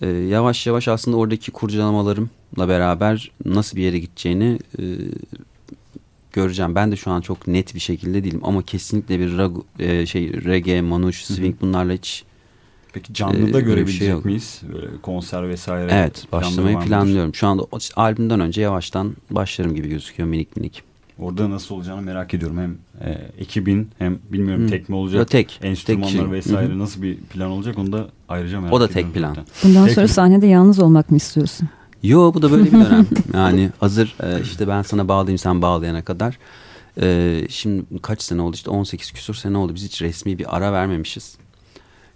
[0.00, 4.85] E, yavaş yavaş aslında oradaki kurcalamalarımla beraber nasıl bir yere gideceğini e,
[6.33, 6.74] göreceğim.
[6.74, 10.44] Ben de şu an çok net bir şekilde değilim ama kesinlikle bir rag, e, şey
[10.44, 12.24] reggae, manuş, swing bunlarla hiç
[12.92, 14.61] Peki canlıda Ee, öyle bir görebilecek şey miyiz?
[14.72, 15.90] Böyle konser vesaire.
[15.92, 17.35] Evet başlamayı planlıyorum.
[17.35, 17.62] Şu anda
[17.96, 20.83] albümden önce yavaştan başlarım gibi gözüküyor minik minik.
[21.18, 22.59] Orada nasıl olacağını merak ediyorum.
[22.59, 24.68] Hem e, ekibin hem bilmiyorum Hı.
[24.68, 25.31] tek mi olacak?
[25.31, 25.61] tek.
[25.62, 26.79] Enstrümanlar tek vesaire Hı hı.
[26.79, 29.05] nasıl bir plan olacak onu da ayrıca merak O da ediyorum.
[29.12, 29.29] tek plan.
[29.29, 29.44] zaten.
[29.64, 29.94] Bundan Peki.
[29.94, 31.68] sonra sahnede yalnız olmak mı istiyorsun?
[32.02, 33.07] Yo bu da böyle bir dönem.
[33.35, 36.38] yani hazır e, işte ben sana bağlayayım sen bağlayana kadar.
[37.00, 39.74] E, şimdi kaç sene oldu işte 18 küsur sene oldu.
[39.74, 41.37] Biz hiç resmi bir ara vermemişiz.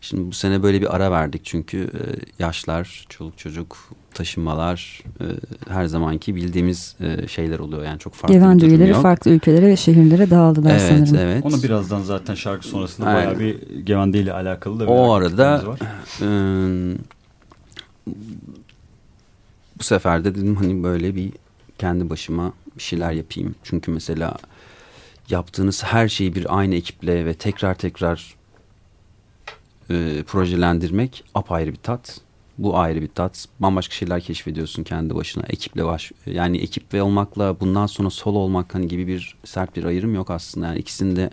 [0.00, 2.02] Şimdi bu sene böyle bir ara verdik çünkü e,
[2.42, 3.76] yaşlar, çoluk çocuk,
[4.14, 5.24] taşınmalar e,
[5.68, 7.84] her zamanki bildiğimiz e, şeyler oluyor.
[7.84, 9.02] Yani çok farklı Gevende bir durum üyeleri yok.
[9.02, 11.16] farklı ülkelere ve şehirlere dağıldılar Evet, sanırım.
[11.16, 11.44] evet.
[11.44, 13.26] Onu birazdan zaten şarkı sonrasında Aynen.
[13.26, 15.78] bayağı bir Gevende ile alakalı da O merak arada var.
[16.22, 16.96] Ee,
[19.78, 21.32] bu sefer de dedim hani böyle bir
[21.78, 23.54] kendi başıma bir şeyler yapayım.
[23.64, 24.34] Çünkü mesela
[25.28, 28.34] yaptığınız her şeyi bir aynı ekiple ve tekrar tekrar
[29.90, 32.20] e, projelendirmek apayrı bir tat.
[32.60, 33.46] Bu ayrı bir tat.
[33.60, 35.44] Bambaşka şeyler keşfediyorsun kendi başına.
[35.48, 39.84] Ekiple baş yani ekip ve olmakla bundan sonra solo olmak hani gibi bir sert bir
[39.84, 40.66] ayrım yok aslında.
[40.66, 41.30] Yani ikisinde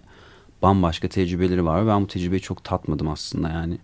[0.62, 1.88] bambaşka tecrübeleri var.
[1.88, 3.78] Ben bu tecrübeyi çok tatmadım aslında yani.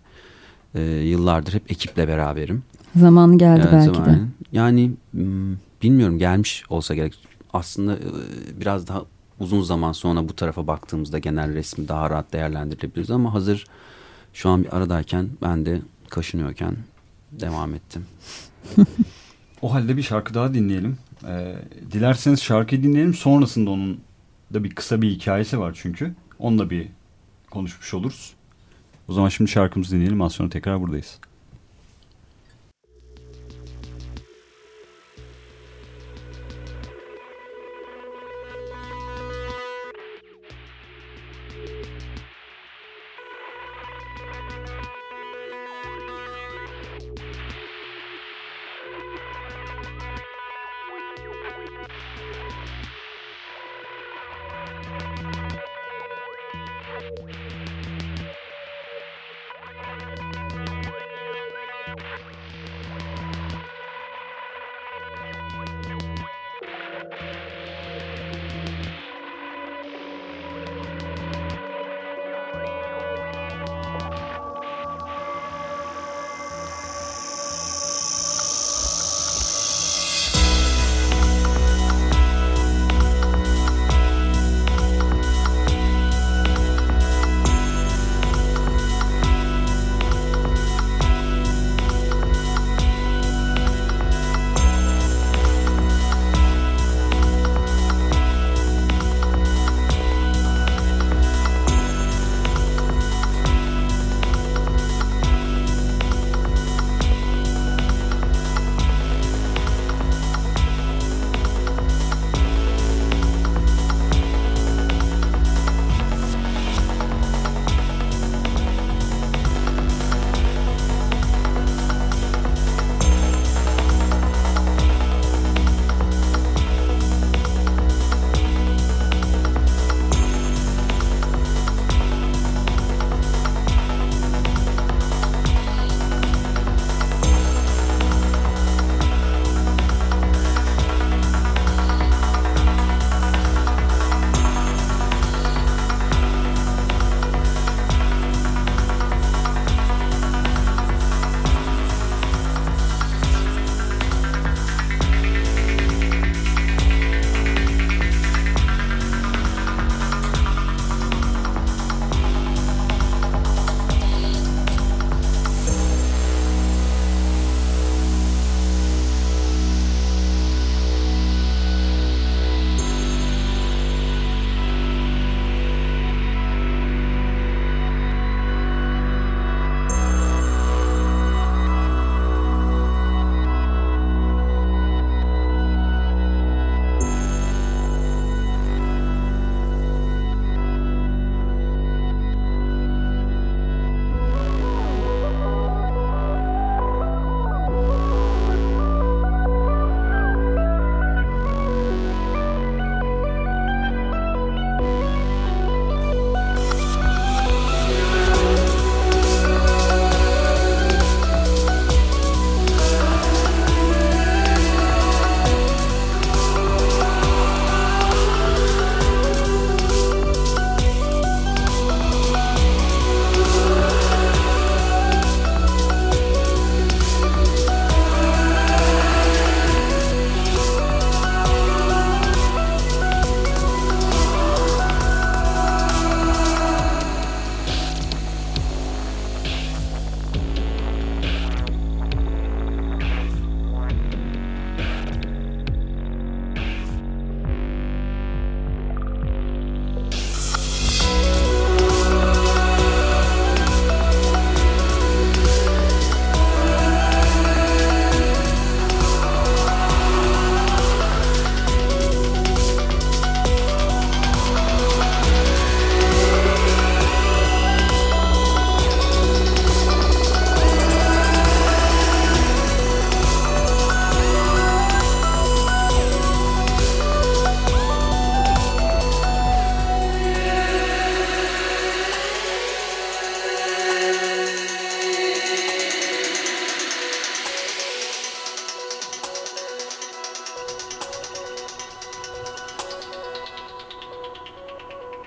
[0.74, 2.62] Ee, yıllardır hep ekiple beraberim.
[2.96, 3.94] Zamanı geldi Evet, belki de.
[3.94, 4.28] zamanı.
[4.52, 7.18] Yani hmm, bilmiyorum gelmiş olsa gerek.
[7.52, 8.00] Aslında e,
[8.60, 9.02] biraz daha
[9.40, 13.66] uzun zaman sonra bu tarafa baktığımızda genel resmi daha rahat değerlendirebiliriz ama hazır
[14.32, 15.80] şu an bir aradayken ben de
[16.10, 16.76] kaşınıyorken
[17.40, 18.06] devam ettim.
[19.62, 20.98] O halde bir şarkı daha dinleyelim.
[21.28, 21.54] Ee,
[21.92, 23.14] dilerseniz şarkıyı dinleyelim.
[23.14, 24.00] Sonrasında onun
[24.54, 26.14] da bir kısa bir hikayesi var çünkü.
[26.38, 26.88] Onunla bir
[27.50, 28.34] konuşmuş oluruz.
[29.08, 30.22] O zaman şimdi şarkımızı dinleyelim.
[30.22, 31.18] Az sonra tekrar buradayız.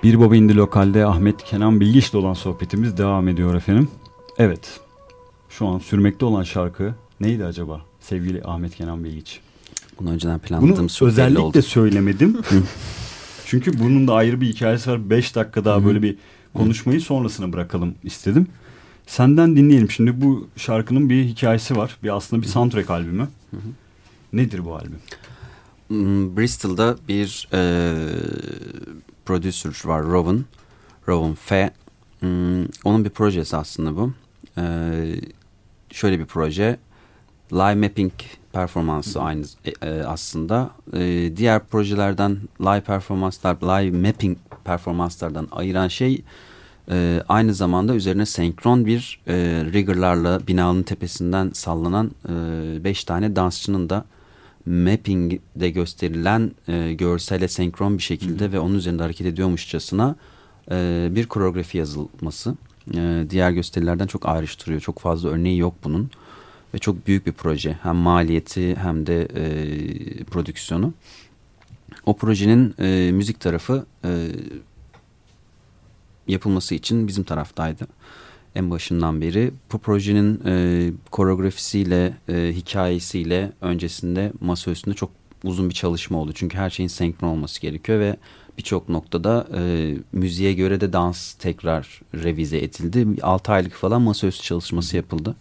[0.08, 3.88] Bir Baba indi Lokal'de Ahmet Kenan Bilgiç'le olan sohbetimiz devam ediyor efendim.
[4.38, 4.80] Evet,
[5.48, 9.40] şu an sürmekte olan şarkı neydi acaba sevgili Ahmet Kenan Bilgiç?
[10.00, 12.36] Bunu önceden planladığımız Bunu özellikle söylemedim.
[13.46, 15.10] Çünkü bunun da ayrı bir hikayesi var.
[15.10, 16.16] 5 dakika daha böyle bir
[16.54, 18.46] konuşmayı sonrasına bırakalım istedim.
[19.06, 19.90] Senden dinleyelim.
[19.90, 21.96] Şimdi bu şarkının bir hikayesi var.
[22.02, 23.28] Bir aslında bir soundtrack albümü.
[24.32, 24.98] Nedir bu albüm?
[25.88, 27.58] Hmm, Bristol'da bir e,
[29.28, 30.44] prodüser var Rowan.
[31.08, 31.70] Rowan F.
[32.20, 34.12] Hmm, onun bir projesi aslında bu.
[34.58, 34.64] E,
[35.90, 36.78] şöyle bir proje.
[37.52, 38.12] Live mapping
[38.52, 39.44] performansı aynı
[39.82, 40.70] e, aslında.
[40.92, 46.22] E, diğer projelerden live performanslar, live mapping performanslardan ayıran şey
[46.90, 49.34] e, aynı zamanda üzerine senkron bir e,
[49.72, 52.10] riggerlarla binanın tepesinden sallanan
[52.84, 54.04] 5 e, tane dansçının da
[54.66, 58.52] mapping'de gösterilen e, görsele senkron bir şekilde Hı.
[58.52, 60.16] ve onun üzerinde hareket ediyormuşçasına
[60.70, 62.54] e, bir koreografi yazılması.
[62.94, 64.80] E, diğer gösterilerden çok ayrıştırıyor.
[64.80, 66.10] Çok fazla örneği yok bunun.
[66.74, 67.78] Ve çok büyük bir proje.
[67.82, 70.92] Hem maliyeti hem de e, prodüksiyonu.
[72.06, 74.28] O projenin e, müzik tarafı e,
[76.28, 77.86] yapılması için bizim taraftaydı.
[78.58, 85.10] En başından beri bu projenin e, koreografisiyle, e, hikayesiyle öncesinde masa üstünde çok
[85.44, 86.32] uzun bir çalışma oldu.
[86.34, 88.16] Çünkü her şeyin senkron olması gerekiyor ve
[88.58, 93.22] birçok noktada e, müziğe göre de dans tekrar revize edildi.
[93.22, 95.36] 6 aylık falan masaüstü çalışması yapıldı.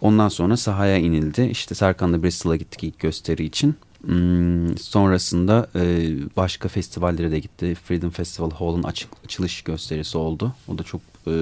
[0.00, 1.42] Ondan sonra sahaya inildi.
[1.42, 3.74] İşte Serkan'la Bristol'a gittik ilk gösteri için.
[4.04, 7.74] Hmm, sonrasında e, başka festivallere de gitti.
[7.84, 10.54] Freedom Festival Hall'un açık, açılış gösterisi oldu.
[10.68, 11.34] O da çok e,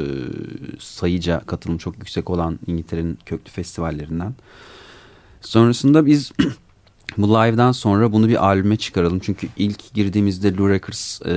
[0.78, 4.34] sayıca katılım çok yüksek olan İngiltere'nin köklü festivallerinden.
[5.40, 6.32] Sonrasında biz
[7.18, 9.18] bu live'dan sonra bunu bir albüme çıkaralım.
[9.18, 11.32] Çünkü ilk girdiğimizde Lou Records, e,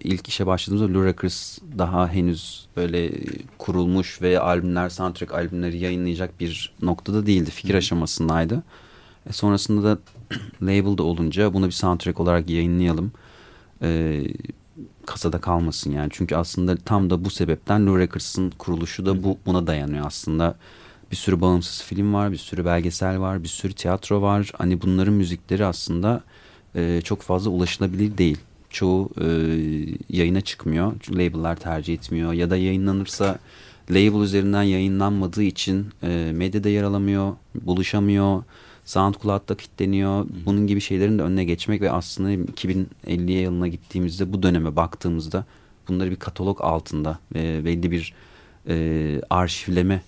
[0.00, 3.12] ilk işe başladığımızda Lou Records daha henüz böyle
[3.58, 7.50] kurulmuş ve albümler, soundtrack albümleri yayınlayacak bir noktada değildi.
[7.50, 8.62] Fikir aşamasındaydı.
[9.28, 9.98] E, sonrasında da
[10.62, 13.12] label'da olunca bunu bir soundtrack olarak yayınlayalım.
[13.82, 14.22] E,
[15.06, 16.08] kasada kalmasın yani.
[16.12, 20.54] Çünkü aslında tam da bu sebepten Lou Records'ın kuruluşu da bu buna dayanıyor aslında.
[21.10, 24.50] Bir sürü bağımsız film var, bir sürü belgesel var, bir sürü tiyatro var.
[24.58, 26.22] Hani bunların müzikleri aslında
[26.74, 28.38] e, çok fazla ulaşılabilir değil.
[28.70, 29.26] Çoğu e,
[30.10, 30.92] yayına çıkmıyor.
[31.10, 33.38] Label'lar tercih etmiyor ya da yayınlanırsa
[33.90, 38.42] label üzerinden yayınlanmadığı için e, medyada yer alamıyor, buluşamıyor
[38.84, 40.26] SoundCloud'da kilitleniyor.
[40.46, 45.44] Bunun gibi şeylerin de önüne geçmek ve aslında 2050 yılına gittiğimizde bu döneme baktığımızda
[45.88, 48.14] bunları bir katalog altında e, belli bir
[48.68, 50.02] e, arşivleme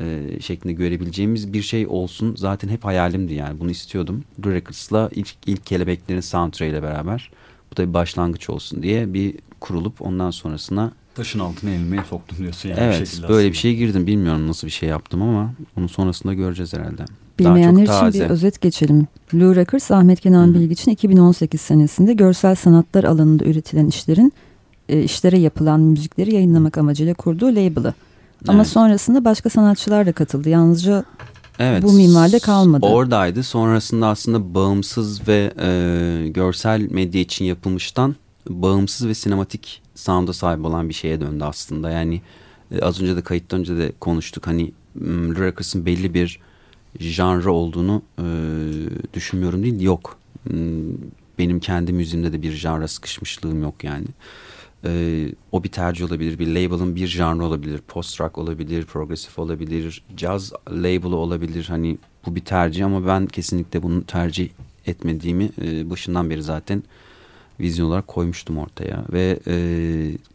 [0.00, 2.34] e, şeklinde görebileceğimiz bir şey olsun.
[2.38, 4.24] Zaten hep hayalimdi yani bunu istiyordum.
[4.38, 7.30] Blue Records'la ilk, ilk kelebeklerin soundtrack ile beraber
[7.72, 12.68] bu da bir başlangıç olsun diye bir kurulup ondan sonrasına taşın altına elime soktum diyorsun
[12.68, 12.80] yani.
[12.80, 13.52] Evet bir böyle aslında.
[13.52, 17.04] bir şey girdim bilmiyorum nasıl bir şey yaptım ama onu sonrasında göreceğiz herhalde.
[17.38, 19.06] Bilmeyenler için bir özet geçelim.
[19.32, 20.54] Blue Records Ahmet Kenan Hı.
[20.54, 24.32] Bilgiç'in 2018 senesinde görsel sanatlar alanında üretilen işlerin
[24.88, 27.94] e, işlere yapılan müzikleri yayınlamak amacıyla kurduğu label'ı.
[28.48, 28.68] Ama evet.
[28.68, 30.48] sonrasında başka sanatçılar da katıldı.
[30.48, 31.04] Yalnızca
[31.58, 32.86] evet, bu minvalde kalmadı.
[32.86, 33.42] Oradaydı.
[33.42, 38.14] Sonrasında aslında bağımsız ve e, görsel medya için yapılmıştan
[38.48, 41.90] bağımsız ve sinematik sound'a sahip olan bir şeye döndü aslında.
[41.90, 42.20] Yani
[42.70, 44.46] e, az önce de kayıttan önce de konuştuk.
[44.46, 46.40] Hani Blue Records'ın belli bir
[46.98, 48.24] janrı olduğunu e,
[49.14, 50.18] düşünmüyorum değil yok.
[50.42, 50.94] Hmm,
[51.38, 54.06] benim kendi müziğimde de bir janra sıkışmışlığım yok yani.
[54.84, 60.04] E, o bir tercih olabilir, bir label'ın bir janrı olabilir, post rock olabilir, progresif olabilir,
[60.16, 61.64] jazz label'ı olabilir.
[61.68, 64.48] Hani bu bir tercih ama ben kesinlikle bunu tercih
[64.86, 66.82] etmediğimi e, başından beri zaten
[67.60, 69.04] vizyon olarak koymuştum ortaya.
[69.12, 69.54] Ve e,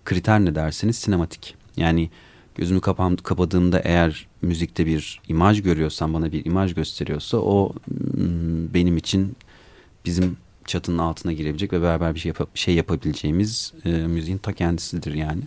[0.06, 1.56] kriter ne derseniz sinematik.
[1.78, 2.10] Yani
[2.60, 8.98] gözümü kapam, kapadığımda eğer müzikte bir imaj görüyorsam bana bir imaj gösteriyorsa o hmm, benim
[8.98, 9.36] için
[10.06, 15.14] bizim çatının altına girebilecek ve beraber bir şey, yap şey yapabileceğimiz e, müziğin ta kendisidir
[15.14, 15.42] yani.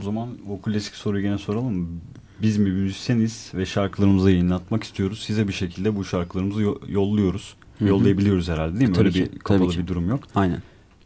[0.00, 2.00] O zaman o klasik soruyu gene soralım.
[2.42, 5.22] Biz mi müzisyeniz ve şarkılarımızı yayınlatmak istiyoruz.
[5.26, 7.54] Size bir şekilde bu şarkılarımızı yolluyoruz.
[7.78, 7.88] Hı -hı.
[7.88, 8.94] Yollayabiliyoruz herhalde değil mi?
[8.94, 10.20] Tabii Öyle ki, bir kapalı bir durum yok.
[10.34, 10.62] Aynen.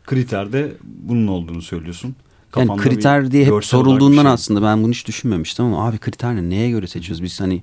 [0.06, 2.16] Kriterde bunun olduğunu söylüyorsun.
[2.57, 4.32] Yani kriter diye hep sorulduğundan şey.
[4.32, 6.51] aslında ben bunu hiç düşünmemiştim ama abi kriter ne?
[6.51, 7.22] Neye göre seçiyoruz?
[7.22, 7.62] Biz hani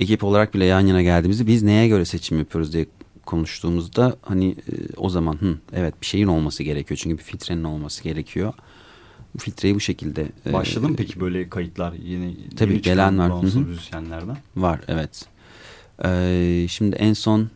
[0.00, 2.86] ekip olarak bile yan yana geldiğimizde biz neye göre seçim yapıyoruz diye
[3.26, 6.98] konuştuğumuzda hani e, o zaman hı, evet bir şeyin olması gerekiyor.
[7.02, 8.52] Çünkü bir filtrenin olması gerekiyor.
[9.34, 10.26] Bu filtreyi bu şekilde.
[10.46, 12.36] E, Başladı mı peki böyle kayıtlar yeni?
[12.56, 13.42] Tabii yeni gelen var.
[13.42, 14.36] müzisyenlerden?
[14.56, 15.24] Var evet.
[16.04, 17.50] Ee, şimdi en son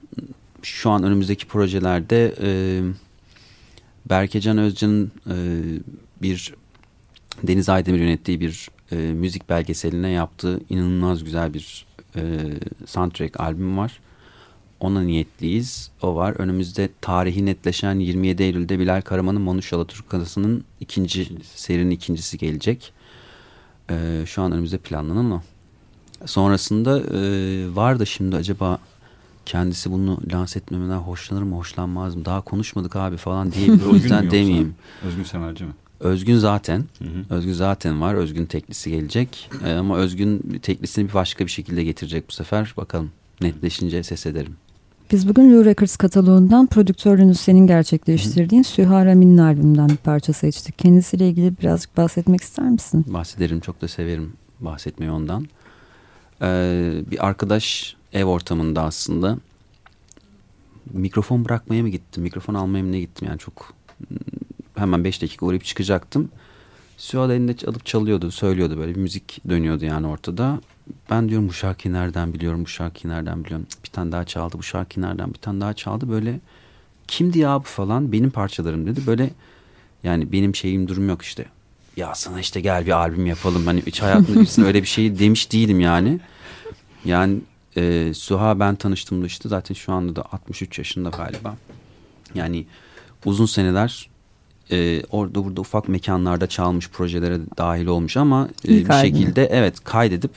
[0.63, 2.35] şu an önümüzdeki projelerde...
[2.43, 2.83] E,
[4.11, 5.37] Berkecan Özcan'ın e,
[6.23, 6.55] bir
[7.43, 12.23] Deniz Aydemir yönettiği bir e, müzik belgeseline yaptığı inanılmaz güzel bir e,
[12.87, 14.01] soundtrack albüm var.
[14.81, 15.91] Ona niyetliyiz.
[16.03, 16.35] O var.
[16.39, 22.93] Önümüzde tarihi netleşen 27 Eylül'de Bilal Karaman'ın Manuş Alaturkası'nın ikinci serinin ikincisi gelecek.
[23.91, 25.43] E, şu an önümüzde planlanan o.
[26.27, 27.21] Sonrasında e,
[27.77, 28.79] var da şimdi acaba
[29.47, 34.31] kendisi bunu lanse etmemeden hoşlanır mı hoşlanmaz mı daha konuşmadık abi falan diyebilir o yüzden
[34.31, 34.75] demeyeyim.
[35.07, 35.73] Özgün Semerci mi?
[36.01, 36.85] Özgün zaten.
[36.99, 37.35] Hı hı.
[37.35, 38.15] Özgün zaten var.
[38.15, 39.51] Özgün teklisi gelecek.
[39.67, 42.75] Ee, ama Özgün teklisini bir başka bir şekilde getirecek bu sefer.
[42.77, 44.57] Bakalım netleşince ses ederim.
[45.13, 50.79] Biz bugün Lou Records kataloğundan prodüktörünü senin gerçekleştirdiğin Süha Ramin'in albümünden bir parça seçtik.
[50.79, 53.05] Kendisiyle ilgili birazcık bahsetmek ister misin?
[53.09, 53.61] Bahsederim.
[53.61, 55.47] Çok da severim bahsetmeyi ondan.
[56.43, 59.39] Ee, bir arkadaş ev ortamında aslında
[60.93, 62.23] mikrofon bırakmaya mı gittim?
[62.23, 63.29] Mikrofon almaya mı ne gittim?
[63.29, 63.75] Yani çok
[64.81, 66.28] hemen 5 dakika uğrayıp çıkacaktım.
[66.97, 70.61] Süha elinde alıp çalıyordu, söylüyordu böyle bir müzik dönüyordu yani ortada.
[71.11, 73.66] Ben diyorum bu şarkıyı nereden biliyorum, bu şarkıyı nereden biliyorum.
[73.85, 76.11] Bir tane daha çaldı, bu şarkıyı nereden bir tane daha çaldı.
[76.11, 76.41] Böyle
[77.09, 79.01] kimdi ya bu falan benim parçalarım dedi.
[79.07, 79.31] Böyle
[80.03, 81.47] yani benim şeyim durum yok işte.
[81.97, 83.66] Ya sana işte gel bir albüm yapalım.
[83.66, 86.20] Hani hiç hayatımda birisine öyle bir şey demiş değilim yani.
[87.05, 87.39] Yani
[87.76, 91.57] e, Suha ben tanıştığımda işte zaten şu anda da 63 yaşında galiba.
[92.35, 92.66] Yani
[93.24, 94.10] uzun seneler
[94.73, 99.01] e, orada burada ufak mekanlarda çalmış projelere dahil olmuş ama e, bir albümü.
[99.01, 100.33] şekilde evet kaydedip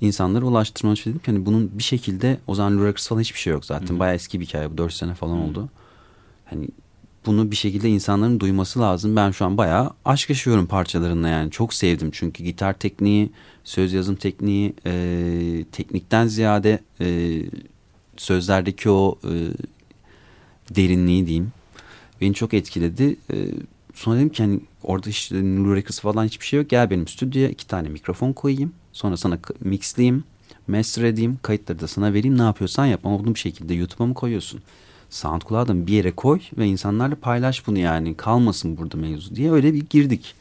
[0.00, 3.64] insanlara ulaştırmak dedim ki hani bunun bir şekilde o zaman Luraks falan hiçbir şey yok
[3.64, 3.94] zaten.
[3.94, 3.98] Hı.
[3.98, 5.68] Bayağı eski bir hikaye bu 4 sene falan oldu.
[6.44, 6.68] Hani
[7.26, 9.16] bunu bir şekilde insanların duyması lazım.
[9.16, 11.50] Ben şu an bayağı aşk yaşıyorum parçalarında yani.
[11.50, 13.30] Çok sevdim çünkü gitar tekniği,
[13.64, 17.40] söz yazım tekniği, e, teknikten ziyade e,
[18.16, 19.34] sözlerdeki o e,
[20.76, 21.52] derinliği diyeyim.
[22.20, 23.16] Beni çok etkiledi.
[23.32, 23.36] E,
[23.94, 26.70] sonra dedim ki hani orada işte Blue Records falan hiçbir şey yok.
[26.70, 28.72] Gel benim stüdyoya iki tane mikrofon koyayım.
[28.92, 30.24] Sonra sana mixleyeyim,
[30.68, 32.38] master edeyim, kayıtları da sana vereyim.
[32.38, 34.60] Ne yapıyorsan yap ama bunu bir şekilde YouTube'a mı koyuyorsun?
[35.10, 38.14] SoundCloud'a mı bir yere koy ve insanlarla paylaş bunu yani.
[38.16, 40.34] Kalmasın burada mevzu diye öyle bir girdik.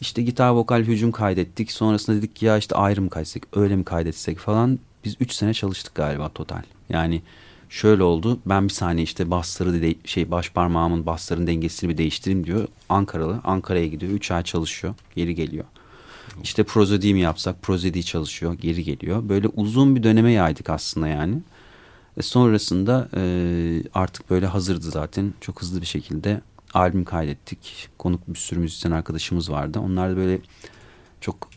[0.00, 1.72] İşte gitar vokal hücum kaydettik.
[1.72, 4.78] Sonrasında dedik ki ya işte ayrı mı kaydetsek, öyle mi kaydetsek falan.
[5.04, 6.62] Biz 3 sene çalıştık galiba total.
[6.88, 7.22] Yani
[7.70, 8.38] şöyle oldu.
[8.46, 12.68] Ben bir saniye işte basları de, şey baş parmağımın basların dengesini bir değiştireyim diyor.
[12.88, 13.40] Ankaralı.
[13.44, 14.12] Ankara'ya gidiyor.
[14.12, 14.94] 3 ay çalışıyor.
[15.14, 15.64] Geri geliyor.
[16.42, 17.62] İşte prozodi mi yapsak?
[17.62, 18.54] Prozodi çalışıyor.
[18.54, 19.28] Geri geliyor.
[19.28, 21.38] Böyle uzun bir döneme yaydık aslında yani.
[22.16, 23.22] E sonrasında e,
[23.94, 25.34] artık böyle hazırdı zaten.
[25.40, 26.40] Çok hızlı bir şekilde
[26.74, 27.88] albüm kaydettik.
[27.98, 29.78] Konuk bir sürü müzisyen arkadaşımız vardı.
[29.78, 30.38] Onlar da böyle
[31.20, 31.48] çok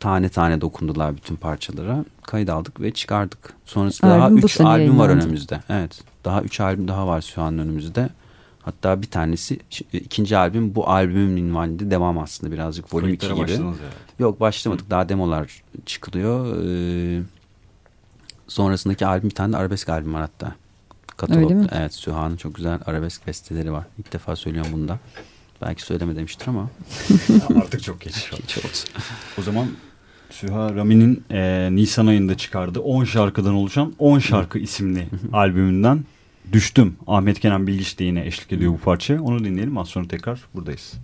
[0.00, 2.04] tane tane dokundular bütün parçalara.
[2.26, 3.52] Kayıt aldık ve çıkardık.
[3.64, 5.24] Sonrasında daha Albüm bu 3 sene albüm var yayınlandı.
[5.24, 5.60] önümüzde.
[5.68, 6.02] Evet.
[6.24, 8.08] Daha 3 albüm daha var şu an önümüzde.
[8.62, 13.46] Hatta bir tanesi ş- ikinci albüm bu albümün minvalinde devam aslında birazcık volüm 2 Kayıtlara
[13.46, 13.58] gibi.
[13.58, 13.76] herhalde.
[14.18, 14.90] Yok başlamadık.
[14.90, 16.62] Daha demolar çıkılıyor.
[16.64, 17.22] Ee,
[18.48, 20.54] sonrasındaki albüm bir tane de arabesk albüm var hatta.
[21.16, 21.52] Katalog.
[21.72, 23.84] Evet Süha'nın çok güzel arabesk besteleri var.
[23.98, 24.98] İlk defa söylüyorum bunu da.
[25.62, 26.70] Belki söyleme demiştir ama
[27.56, 28.32] Artık çok geç.
[28.32, 28.90] olsun.
[29.38, 29.66] O zaman
[30.30, 36.04] Süha Rami'nin e, Nisan ayında çıkardığı 10 şarkıdan oluşan 10 şarkı isimli albümünden
[36.52, 36.96] Düştüm.
[37.06, 39.22] Ahmet Kenan Bilgiç de yine eşlik ediyor bu parça.
[39.22, 39.78] Onu dinleyelim.
[39.78, 40.94] Az sonra tekrar buradayız.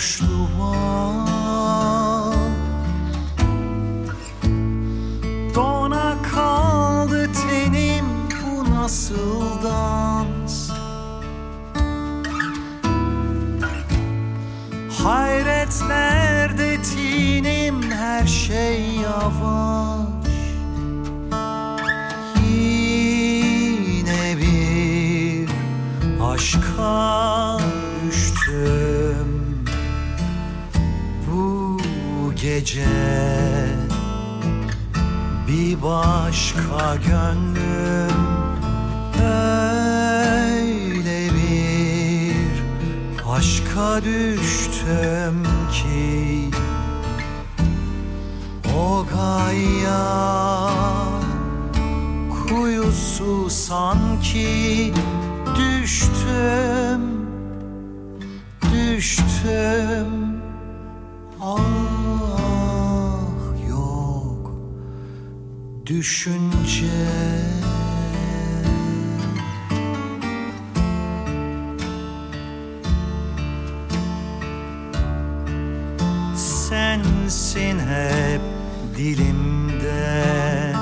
[0.00, 0.24] 是
[0.56, 1.19] 我。
[35.82, 38.20] Başka gönlüm.
[39.22, 42.62] Öyle bir
[43.30, 46.50] aşka düştüm ki.
[48.76, 50.70] O gaya
[52.48, 54.92] kuyusu sanki
[55.56, 57.00] düştüm
[58.72, 60.19] Düştüm
[66.00, 66.86] düşünce.
[76.36, 78.40] Sensin hep
[78.96, 80.72] dilimde.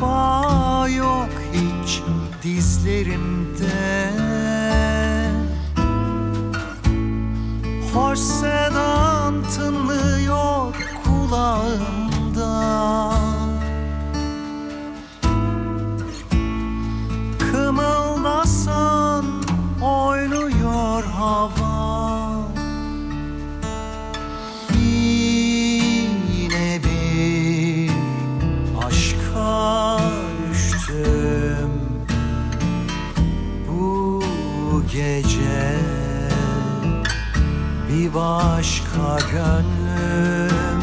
[0.00, 2.02] Bağ yok hiç
[2.42, 4.10] dizlerimde.
[7.94, 9.42] Hoş sedan
[38.42, 40.82] bir başka gönlüm.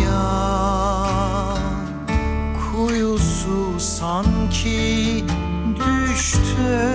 [2.73, 5.25] kuyusu sanki
[5.77, 6.94] Düştüm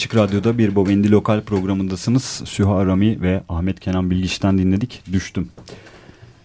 [0.00, 2.42] Açık Radyo'da bir Bobendi Lokal programındasınız.
[2.44, 5.02] Süha Rami ve Ahmet Kenan Bilgiç'ten dinledik.
[5.12, 5.48] Düştüm.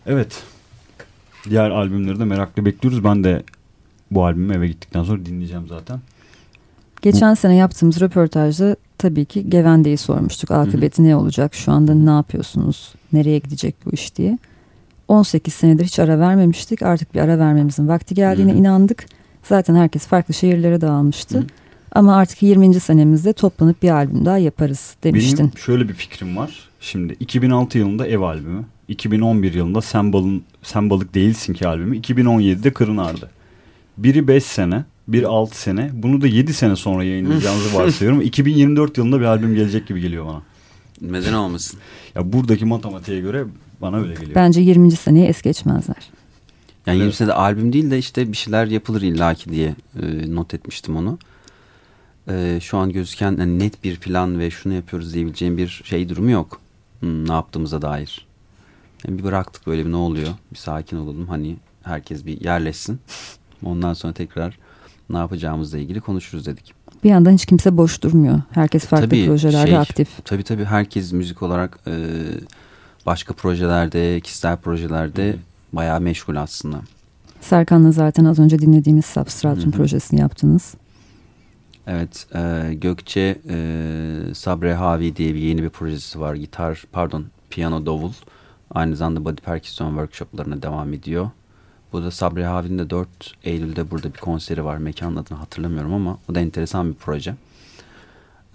[0.06, 0.44] Evet.
[1.50, 3.04] Diğer albümleri de merakla bekliyoruz.
[3.04, 3.44] Ben de
[4.12, 6.00] bu albümü eve gittikten sonra dinleyeceğim zaten.
[7.02, 10.52] Geçen sene yaptığımız röportajda tabii ki Gevende'yi sormuştuk.
[10.52, 11.56] Akıbeti ne olacak?
[11.56, 12.94] Şu anda ne yapıyorsunuz?
[13.14, 14.38] Nereye gidecek bu iş diye.
[15.08, 16.84] 18 senedir hiç ara vermemiştik.
[16.84, 18.60] Artık bir ara vermemizin vakti geldiğine Hı hı.
[18.60, 19.06] inandık.
[19.44, 21.40] Zaten herkes farklı şehirlere dağılmıştı.
[21.40, 21.44] Hı.
[21.96, 22.80] Ama artık 20.
[22.80, 25.38] senemizde toplanıp bir albüm daha yaparız demiştin.
[25.38, 26.70] Benim şöyle bir fikrim var.
[26.82, 32.74] Şimdi 2006 yılında Ev albümü, 2011 yılında Sen, Balın, Sen Balık Değilsin ki albümü, 2017'de
[32.74, 33.30] Kırın Ardı.
[33.98, 35.92] Biri 5 sene, biri 6 sene.
[35.94, 38.22] Bunu da 7 sene sonra yayınlayacağınızı varsayıyorum.
[38.22, 40.42] 2024 yılında bir albüm gelecek gibi geliyor bana.
[41.02, 41.80] Neden olmasın?
[42.16, 43.46] Ya buradaki matematiğe göre
[43.82, 44.36] bana öyle geliyor.
[44.36, 44.92] Bence 20.
[44.92, 46.10] seneye es geçmezler.
[46.86, 47.20] Yani Evet.
[47.20, 51.18] 20 de albüm değil de işte bir şeyler yapılır illaki diye e, not etmiştim onu.
[52.30, 56.32] E, şu an gözüken hani net bir plan ve şunu yapıyoruz diyebileceğim bir şey durumu
[56.32, 56.62] yok.
[57.00, 58.28] Hmm, ne yaptığımıza dair.
[59.08, 60.30] Yani bir bıraktık böyle bir ne oluyor?
[60.52, 63.00] Bir sakin olalım hani herkes bir yerleşsin.
[63.64, 64.58] Ondan sonra tekrar
[65.10, 66.74] ne yapacağımızla ilgili konuşuruz dedik.
[67.04, 68.42] Bir yandan hiç kimse boş durmuyor.
[68.52, 70.10] Herkes farklı Tabii, projelerde şey, aktif.
[70.26, 71.94] Tabii tabii herkes müzik olarak e,
[73.06, 75.36] başka projelerde, kişisel projelerde
[75.74, 76.82] bayağı meşgul aslında.
[77.42, 79.72] Serkan'la zaten az önce dinlediğimiz Substratum Hı hı.
[79.72, 80.74] projesini yaptınız.
[81.88, 86.36] Evet, e, Gökçe e, Sabre Havi diye bir yeni bir projesi var.
[86.36, 88.12] Gitar, pardon, piyano davul.
[88.72, 91.30] Aynı zamanda body percussion workshoplarına devam ediyor.
[91.94, 93.08] Bu da Sabre Havi'nin de 4
[93.44, 94.78] Eylül'de burada bir konseri var.
[94.78, 97.36] Mekanın adını hatırlamıyorum ama o da enteresan bir proje.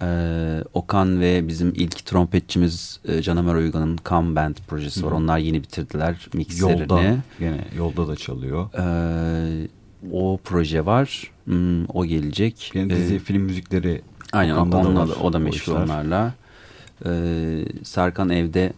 [0.01, 5.11] E, Okan ve bizim ilk trompetçimiz e, Can Ömer Uygan'ın Come Band projesi var.
[5.11, 5.19] Hı hı.
[5.19, 6.81] Onlar yeni bitirdiler mixlerini.
[6.81, 7.01] Yolda,
[7.39, 8.69] gene yolda da çalıyor.
[8.77, 9.67] Ee,
[10.11, 11.31] o proje var.
[11.45, 12.71] Hmm, o gelecek.
[12.73, 14.01] Yine dizi, Ee, film müzikleri
[14.33, 15.75] Aynen onunla da, o da işler.
[15.75, 16.33] onlarla.
[17.05, 18.73] Ee, Serkan evde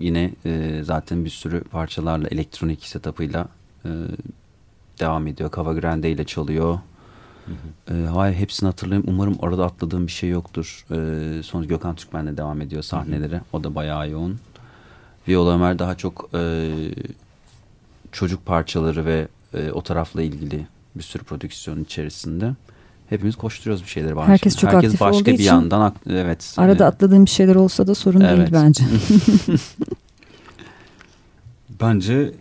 [0.00, 3.48] yine e, zaten bir sürü parçalarla elektronik setup'ıyla
[3.84, 3.88] e,
[5.00, 5.50] devam ediyor.
[5.56, 6.78] Cava Grande ile çalıyor.
[7.90, 9.08] E, hayır hepsini hatırlayayım.
[9.10, 10.84] Umarım arada atladığım bir şey yoktur.
[10.90, 13.40] E, sonra Gökhan Türkmen'le devam ediyor sahnelere.
[13.52, 14.38] O da bayağı yoğun.
[15.28, 16.70] Viola Ömer daha çok e,
[18.12, 22.50] çocuk parçaları ve e, o tarafla ilgili bir sürü prodüksiyon içerisinde.
[23.08, 24.16] Hepimiz koşturuyoruz bir şeyleri.
[24.16, 24.28] var.
[24.28, 26.54] Herkes çok Herkes aktif başka olduğu bir için yandan ak- evet.
[26.56, 28.48] Arada hani- atladığım bir şeyler olsa da sorun değil Evet.
[28.52, 28.84] bence.
[31.82, 32.32] bence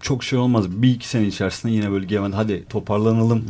[0.00, 0.70] çok şey olmaz.
[0.70, 3.44] Bir iki sene içerisinde yine böyle Gemen hadi toparlanalım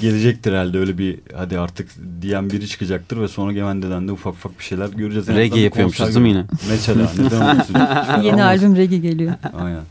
[0.00, 1.88] gelecektir herhalde öyle bir hadi artık
[2.22, 5.28] diyen biri çıkacaktır ve sonra Gemende'den de ufak ufak bir şeyler göreceğiz.
[5.28, 6.44] En Reggae yapıyormuşuz değil mi yine?
[6.68, 7.74] Mesela neden olmasın?
[8.22, 8.40] Yeni Olmaz.
[8.46, 9.32] albüm Reggae geliyor.
[9.58, 9.82] Aynen.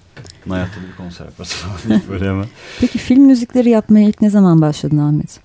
[0.49, 2.45] Hayatta bir konser yaparız falan böyle hemen.
[2.79, 5.39] Peki film müzikleri yapmaya ilk ne zaman başladın Ahmet?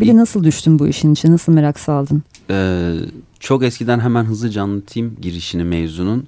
[0.00, 1.32] Bir de nasıl düştün bu işin içine?
[1.32, 2.22] Nasıl merak saldın?
[2.50, 2.94] Ee,
[3.40, 6.26] çok eskiden hemen hızlıca anlatayım girişini mevzunun.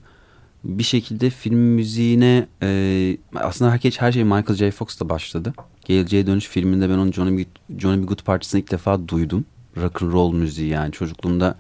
[0.65, 4.71] Bir şekilde film müziğine e, aslında herkes her şey Michael J.
[4.71, 5.55] Fox'ta başladı.
[5.85, 7.45] Geleceğe Dönüş filminde ben onun Johnny B.
[7.79, 8.07] Johnny B.
[8.07, 9.45] Good partisini ilk defa duydum.
[9.77, 11.57] Rock and roll müziği yani çocukluğumda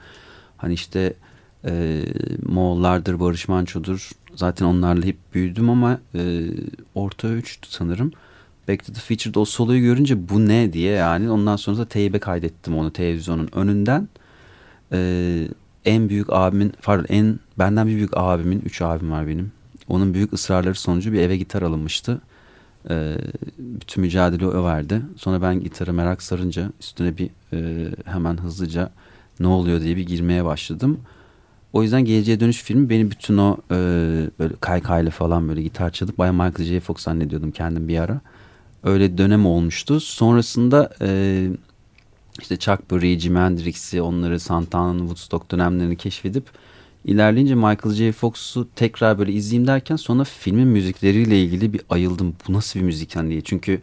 [0.57, 1.15] hani işte
[1.65, 2.03] e,
[2.43, 4.11] Moğollardır, Barış Manço'dur.
[4.37, 6.49] Zaten onlarla hep büyüdüm ama e,
[6.95, 8.13] orta üçtü sanırım.
[8.69, 12.19] Back to the Future'da o soloyu görünce bu ne diye yani ondan sonra da teybe
[12.19, 14.09] kaydettim onu televizyonun önünden.
[14.93, 15.49] Ee,
[15.85, 19.53] en büyük abimin pardon en benden bir büyük abimin üç abim var benim.
[19.89, 22.21] Onun büyük ısrarları sonucu bir eve gitar alınmıştı.
[22.91, 23.17] Ee,
[23.59, 25.03] bütün mücadele o verdi.
[25.17, 28.91] Sonra ben gitarı merak sarınca üstüne bir e, hemen hızlıca
[29.41, 31.01] ne oluyor diye bir girmeye başladım.
[31.75, 33.75] O yüzden Geleceğe Dönüş filmi beni bütün o e,
[34.39, 36.81] böyle kaykaylı falan böyle gitar çalıp bayağı Michael J.
[36.81, 38.21] Fox zannediyordum kendim bir ara.
[38.85, 40.01] Öyle dönem olmuştu.
[40.01, 41.49] Sonrasında e,
[42.41, 46.45] işte Chuck Berry, Jimi Hendrix'i, onları Santana'nın Woodstock dönemlerini keşfedip
[47.05, 48.13] ilerleyince Michael J.
[48.13, 52.35] Fox'u tekrar böyle izleyeyim derken sonra filmin müzikleriyle ilgili bir ayıldım.
[52.49, 53.41] Bu nasıl bir müzik hani diye.
[53.41, 53.81] Çünkü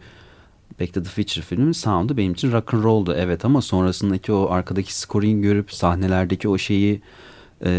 [0.80, 4.50] Back to the Future filmin sound'u benim için rock and roll'du evet ama sonrasındaki o
[4.50, 7.02] arkadaki scoring görüp sahnelerdeki o şeyi
[7.66, 7.70] e,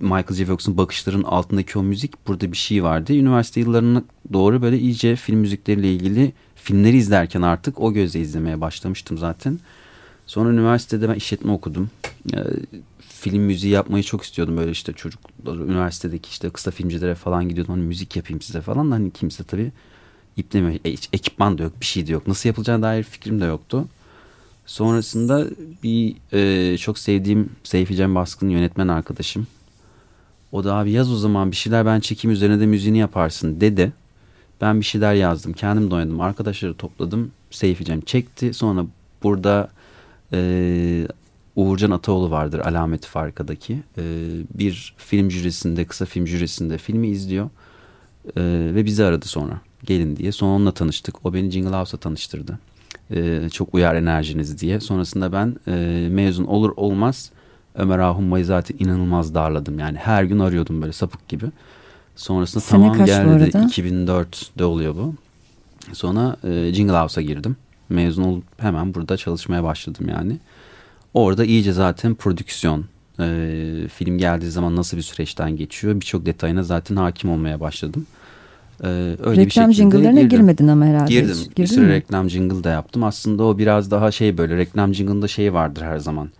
[0.00, 0.44] Michael J.
[0.44, 3.12] Fox'un bakışların altındaki o müzik burada bir şey vardı.
[3.12, 9.18] Üniversite yıllarına doğru böyle iyice film müzikleriyle ilgili filmleri izlerken artık o gözle izlemeye başlamıştım
[9.18, 9.58] zaten.
[10.26, 11.90] Sonra üniversitede ben işletme okudum.
[12.34, 12.38] Ee,
[12.98, 17.84] film müziği yapmayı çok istiyordum böyle işte çocuklar üniversitedeki işte kısa filmcilere falan gidiyordum hani
[17.84, 19.72] müzik yapayım size falan hani kimse tabii
[20.36, 20.74] iplemiyor.
[20.84, 22.26] E, ekipman da yok bir şey de yok.
[22.26, 23.88] Nasıl yapılacağına dair fikrim de yoktu.
[24.66, 25.46] Sonrasında
[25.82, 29.46] bir e, çok sevdiğim Seyfi Cem Baskın yönetmen arkadaşım.
[30.52, 33.92] O da abi yaz o zaman bir şeyler ben çekeyim üzerine de müziğini yaparsın dedi.
[34.60, 35.52] Ben bir şeyler yazdım.
[35.52, 36.20] Kendim de oynadım.
[36.20, 37.30] Arkadaşları topladım.
[37.50, 38.54] Seyfi Cem çekti.
[38.54, 38.86] Sonra
[39.22, 39.70] burada
[40.32, 41.08] e,
[41.56, 43.82] Uğurcan Ataoğlu vardır Alameti Farka'daki.
[43.98, 44.02] E,
[44.54, 47.50] bir film jürisinde, kısa film jürisinde filmi izliyor.
[48.36, 48.42] E,
[48.74, 49.60] ve bizi aradı sonra.
[49.84, 50.32] Gelin diye.
[50.32, 51.26] Sonra onunla tanıştık.
[51.26, 52.58] O beni Jingle House'a tanıştırdı.
[53.10, 54.80] E, çok uyar enerjiniz diye.
[54.80, 57.30] Sonrasında ben e, mezun olur olmaz
[57.74, 59.78] Ömer Ahummay'ı zaten inanılmaz darladım.
[59.78, 61.46] Yani her gün arıyordum böyle sapık gibi.
[62.16, 63.58] Sonrasında Sene tamam geldi de arada?
[63.66, 65.14] 2004'de oluyor bu.
[65.92, 67.56] Sonra e, Jingle House'a girdim.
[67.88, 70.38] Mezun olup hemen burada çalışmaya başladım yani.
[71.14, 72.84] Orada iyice zaten prodüksiyon,
[73.20, 78.06] e, film geldiği zaman nasıl bir süreçten geçiyor birçok detayına zaten hakim olmaya başladım.
[78.84, 80.38] E, öyle bir Reklam şekilde jingle'larına girdim.
[80.38, 81.10] girmedin ama herhalde.
[81.10, 81.34] Girdim.
[81.40, 81.50] hiç.
[81.50, 81.92] Bir Girdin sürü mi?
[81.92, 83.04] reklam jingle da yaptım.
[83.04, 86.30] Aslında o biraz daha şey böyle reklam jingle'ında şey vardır her zaman.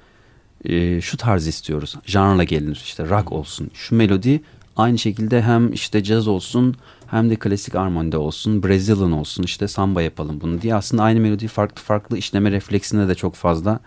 [0.65, 1.97] Ee, şu tarz istiyoruz.
[2.07, 2.81] Janrla gelinir.
[2.85, 3.71] İşte rock olsun.
[3.75, 4.41] Şu melodi
[4.77, 6.75] aynı şekilde hem işte caz olsun
[7.07, 8.63] hem de klasik armonide olsun.
[8.63, 9.43] Brazilian olsun.
[9.43, 10.75] işte samba yapalım bunu diye.
[10.75, 13.81] Aslında aynı melodiyi farklı farklı işleme refleksine de çok fazla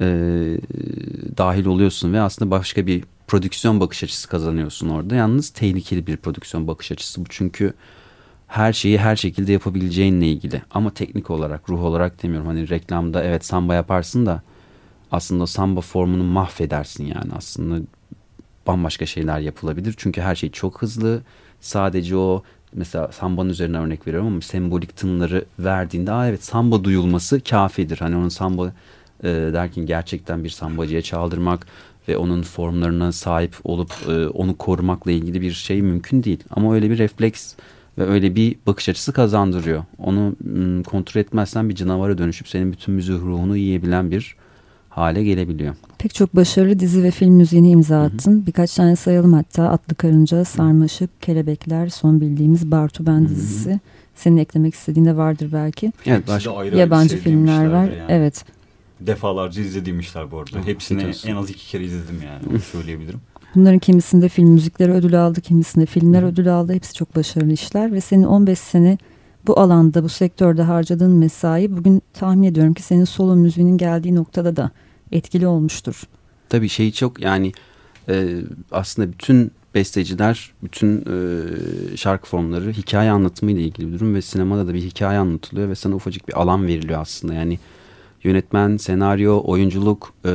[0.00, 0.04] e,
[1.38, 5.14] dahil oluyorsun ve aslında başka bir prodüksiyon bakış açısı kazanıyorsun orada.
[5.14, 7.24] Yalnız tehlikeli bir prodüksiyon bakış açısı bu.
[7.28, 7.74] Çünkü
[8.46, 10.62] her şeyi her şekilde yapabileceğinle ilgili.
[10.70, 12.46] Ama teknik olarak, ruh olarak demiyorum.
[12.46, 14.42] Hani reklamda evet samba yaparsın da
[15.12, 17.32] aslında samba formunu mahvedersin yani.
[17.36, 17.86] Aslında
[18.66, 19.94] bambaşka şeyler yapılabilir.
[19.96, 21.22] Çünkü her şey çok hızlı.
[21.60, 27.40] Sadece o mesela sambanın üzerine örnek veriyorum ama sembolik tınları verdiğinde Aa evet samba duyulması
[27.40, 27.98] kafidir.
[27.98, 28.72] Hani onun samba
[29.24, 31.66] e, derken gerçekten bir sambacıya çaldırmak
[32.08, 36.44] ve onun formlarına sahip olup e, onu korumakla ilgili bir şey mümkün değil.
[36.50, 37.54] Ama öyle bir refleks
[37.98, 39.84] ve öyle bir bakış açısı kazandırıyor.
[39.98, 44.36] Onu m, kontrol etmezsen bir canavara dönüşüp senin bütün müzik ruhunu yiyebilen bir
[44.88, 45.74] hale gelebiliyor.
[45.98, 48.46] Pek çok başarılı dizi ve film müziğini imza attın.
[48.46, 49.68] Birkaç tane sayalım hatta.
[49.68, 53.80] Atlı Karınca, Sarmaşık, Kelebekler, son bildiğimiz Bartu Ben dizisi.
[54.14, 55.92] Senin eklemek istediğin de vardır belki.
[56.06, 56.46] Evet, Hepsi baş...
[56.46, 57.84] de ayrı Yabancı filmler var.
[57.84, 57.94] yani.
[58.08, 58.44] Evet.
[59.06, 60.58] Defalarca izlediğim işler bu arada.
[60.62, 61.28] Oh, Hepsini olsun.
[61.28, 62.42] en az iki kere izledim yani.
[62.50, 63.20] Onu söyleyebilirim.
[63.54, 66.26] Bunların kimisinde film müzikleri ödülü aldı, kimisinde filmler Hı.
[66.26, 66.72] ödülü aldı.
[66.72, 68.98] Hepsi çok başarılı işler ve senin 15 sene
[69.46, 74.56] bu alanda, bu sektörde harcadığın mesai bugün tahmin ediyorum ki senin solo müziğinin geldiği noktada
[74.56, 74.70] da
[75.12, 76.02] etkili olmuştur.
[76.48, 77.52] Tabii şey çok yani
[78.08, 78.40] e,
[78.70, 84.74] aslında bütün besteciler, bütün e, şarkı formları hikaye anlatımıyla ilgili bir durum ve sinemada da
[84.74, 87.34] bir hikaye anlatılıyor ve sana ufacık bir alan veriliyor aslında.
[87.34, 87.58] Yani
[88.24, 90.32] yönetmen, senaryo, oyunculuk, e,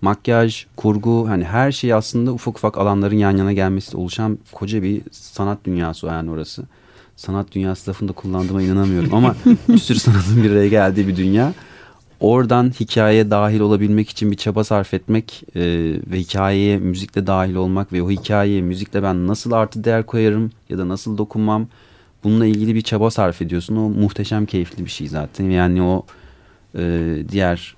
[0.00, 5.02] makyaj, kurgu hani her şey aslında ufak ufak alanların yan yana gelmesiyle oluşan koca bir
[5.10, 6.64] sanat dünyası yani orası.
[7.16, 9.36] Sanat dünyası lafını da kullandığıma inanamıyorum ama
[9.68, 11.52] bir sürü sanatın bir araya geldiği bir dünya
[12.20, 15.62] oradan hikayeye dahil olabilmek için bir çaba sarf etmek e,
[16.10, 20.78] ve hikayeye müzikle dahil olmak ve o hikayeye müzikle ben nasıl artı değer koyarım ya
[20.78, 21.66] da nasıl dokunmam
[22.24, 23.76] bununla ilgili bir çaba sarf ediyorsun.
[23.76, 25.50] O muhteşem keyifli bir şey zaten.
[25.50, 26.06] Yani o
[26.78, 27.76] e, diğer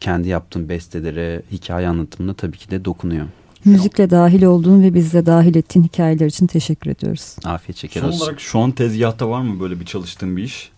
[0.00, 3.26] kendi yaptığım bestelere, hikaye anlatımına tabii ki de dokunuyor.
[3.64, 7.36] Müzikle dahil olduğun ve bizle dahil ettiğin hikayeler için teşekkür ediyoruz.
[7.44, 8.20] Afiyet şeker Son olsun.
[8.24, 10.70] olarak şu an tezgahta var mı böyle bir çalıştığın bir iş?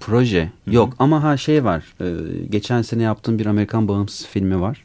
[0.00, 1.84] Proje Hı yok ama ha şey var.
[2.00, 2.06] e,
[2.50, 4.84] geçen sene yaptığım bir Amerikan bağımsız filmi var.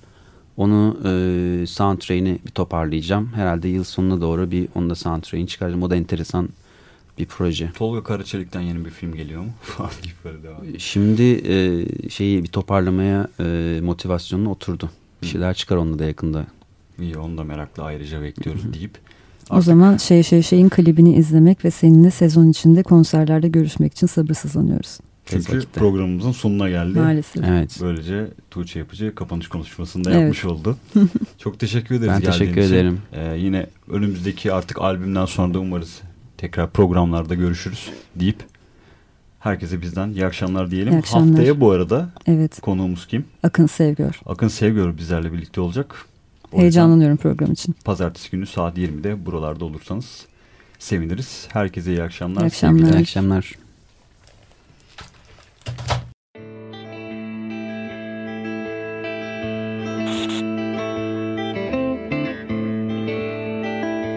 [0.58, 3.32] Onu e, soundtrack'ini bir toparlayacağım.
[3.36, 5.84] Herhalde yıl sonuna doğru bir onu da soundtrack'ini çıkaracağım.
[5.84, 6.50] O da enteresan
[7.18, 7.72] bir proje.
[7.78, 9.50] Tolga Karaçelik'ten yeni bir film geliyor mu?
[9.62, 10.80] Falan deyip böyle devam.
[10.80, 14.90] Şimdi e, şeyi bir toparlamaya e, motivasyonuna oturdu.
[15.22, 16.46] Bir şeyler çıkar onunla da yakında.
[17.02, 18.98] İyi onu da merakla ayrıca bekliyoruz deyip.
[19.50, 24.08] O Artık zaman şey şey şeyin klibini izlemek ve seninle sezon içinde konserlerde görüşmek için
[24.08, 25.00] sabırsızlanıyoruz.
[25.26, 25.80] Çünkü vakitte.
[25.80, 27.00] programımızın sonuna geldi.
[27.00, 27.44] Maalesef.
[27.44, 27.78] Evet.
[27.82, 30.22] Böylece Tuğçe Yapıcı kapanış konuşmasını da Evet.
[30.22, 30.78] yapmış oldu.
[31.38, 32.74] Çok teşekkür ederiz Ben teşekkür için.
[32.74, 33.02] ederim.
[33.14, 36.02] Ee, yine önümüzdeki artık albümden sonra da umarız
[36.38, 38.44] tekrar programlarda görüşürüz deyip
[39.40, 40.94] herkese bizden iyi akşamlar diyelim.
[40.94, 41.28] İyi akşamlar.
[41.30, 42.62] Haftaya bu arada Evet.
[42.62, 43.26] konuğumuz kim?
[43.44, 44.20] Akın Sevgör.
[44.26, 46.06] Akın Sevgör bizlerle birlikte olacak.
[46.52, 47.76] O Heyecanlanıyorum program için.
[47.86, 50.26] Pazartesi günü saat 20'de buralarda olursanız
[50.80, 51.48] seviniriz.
[51.54, 52.42] Herkese iyi akşamlar.
[52.42, 52.80] İyi akşamlar.
[52.80, 53.00] sevgiler.
[53.00, 53.52] İyi akşamlar.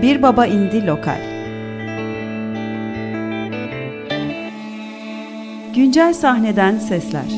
[0.02, 1.39] Bir Baba indi Lokal
[5.74, 7.30] Güncel sahneden sesler.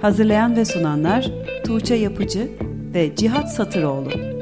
[0.00, 1.30] Hazırlayan ve sunanlar
[1.66, 2.48] Tuğçe Yapıcı
[2.94, 4.37] ve Cihat Satıroğlu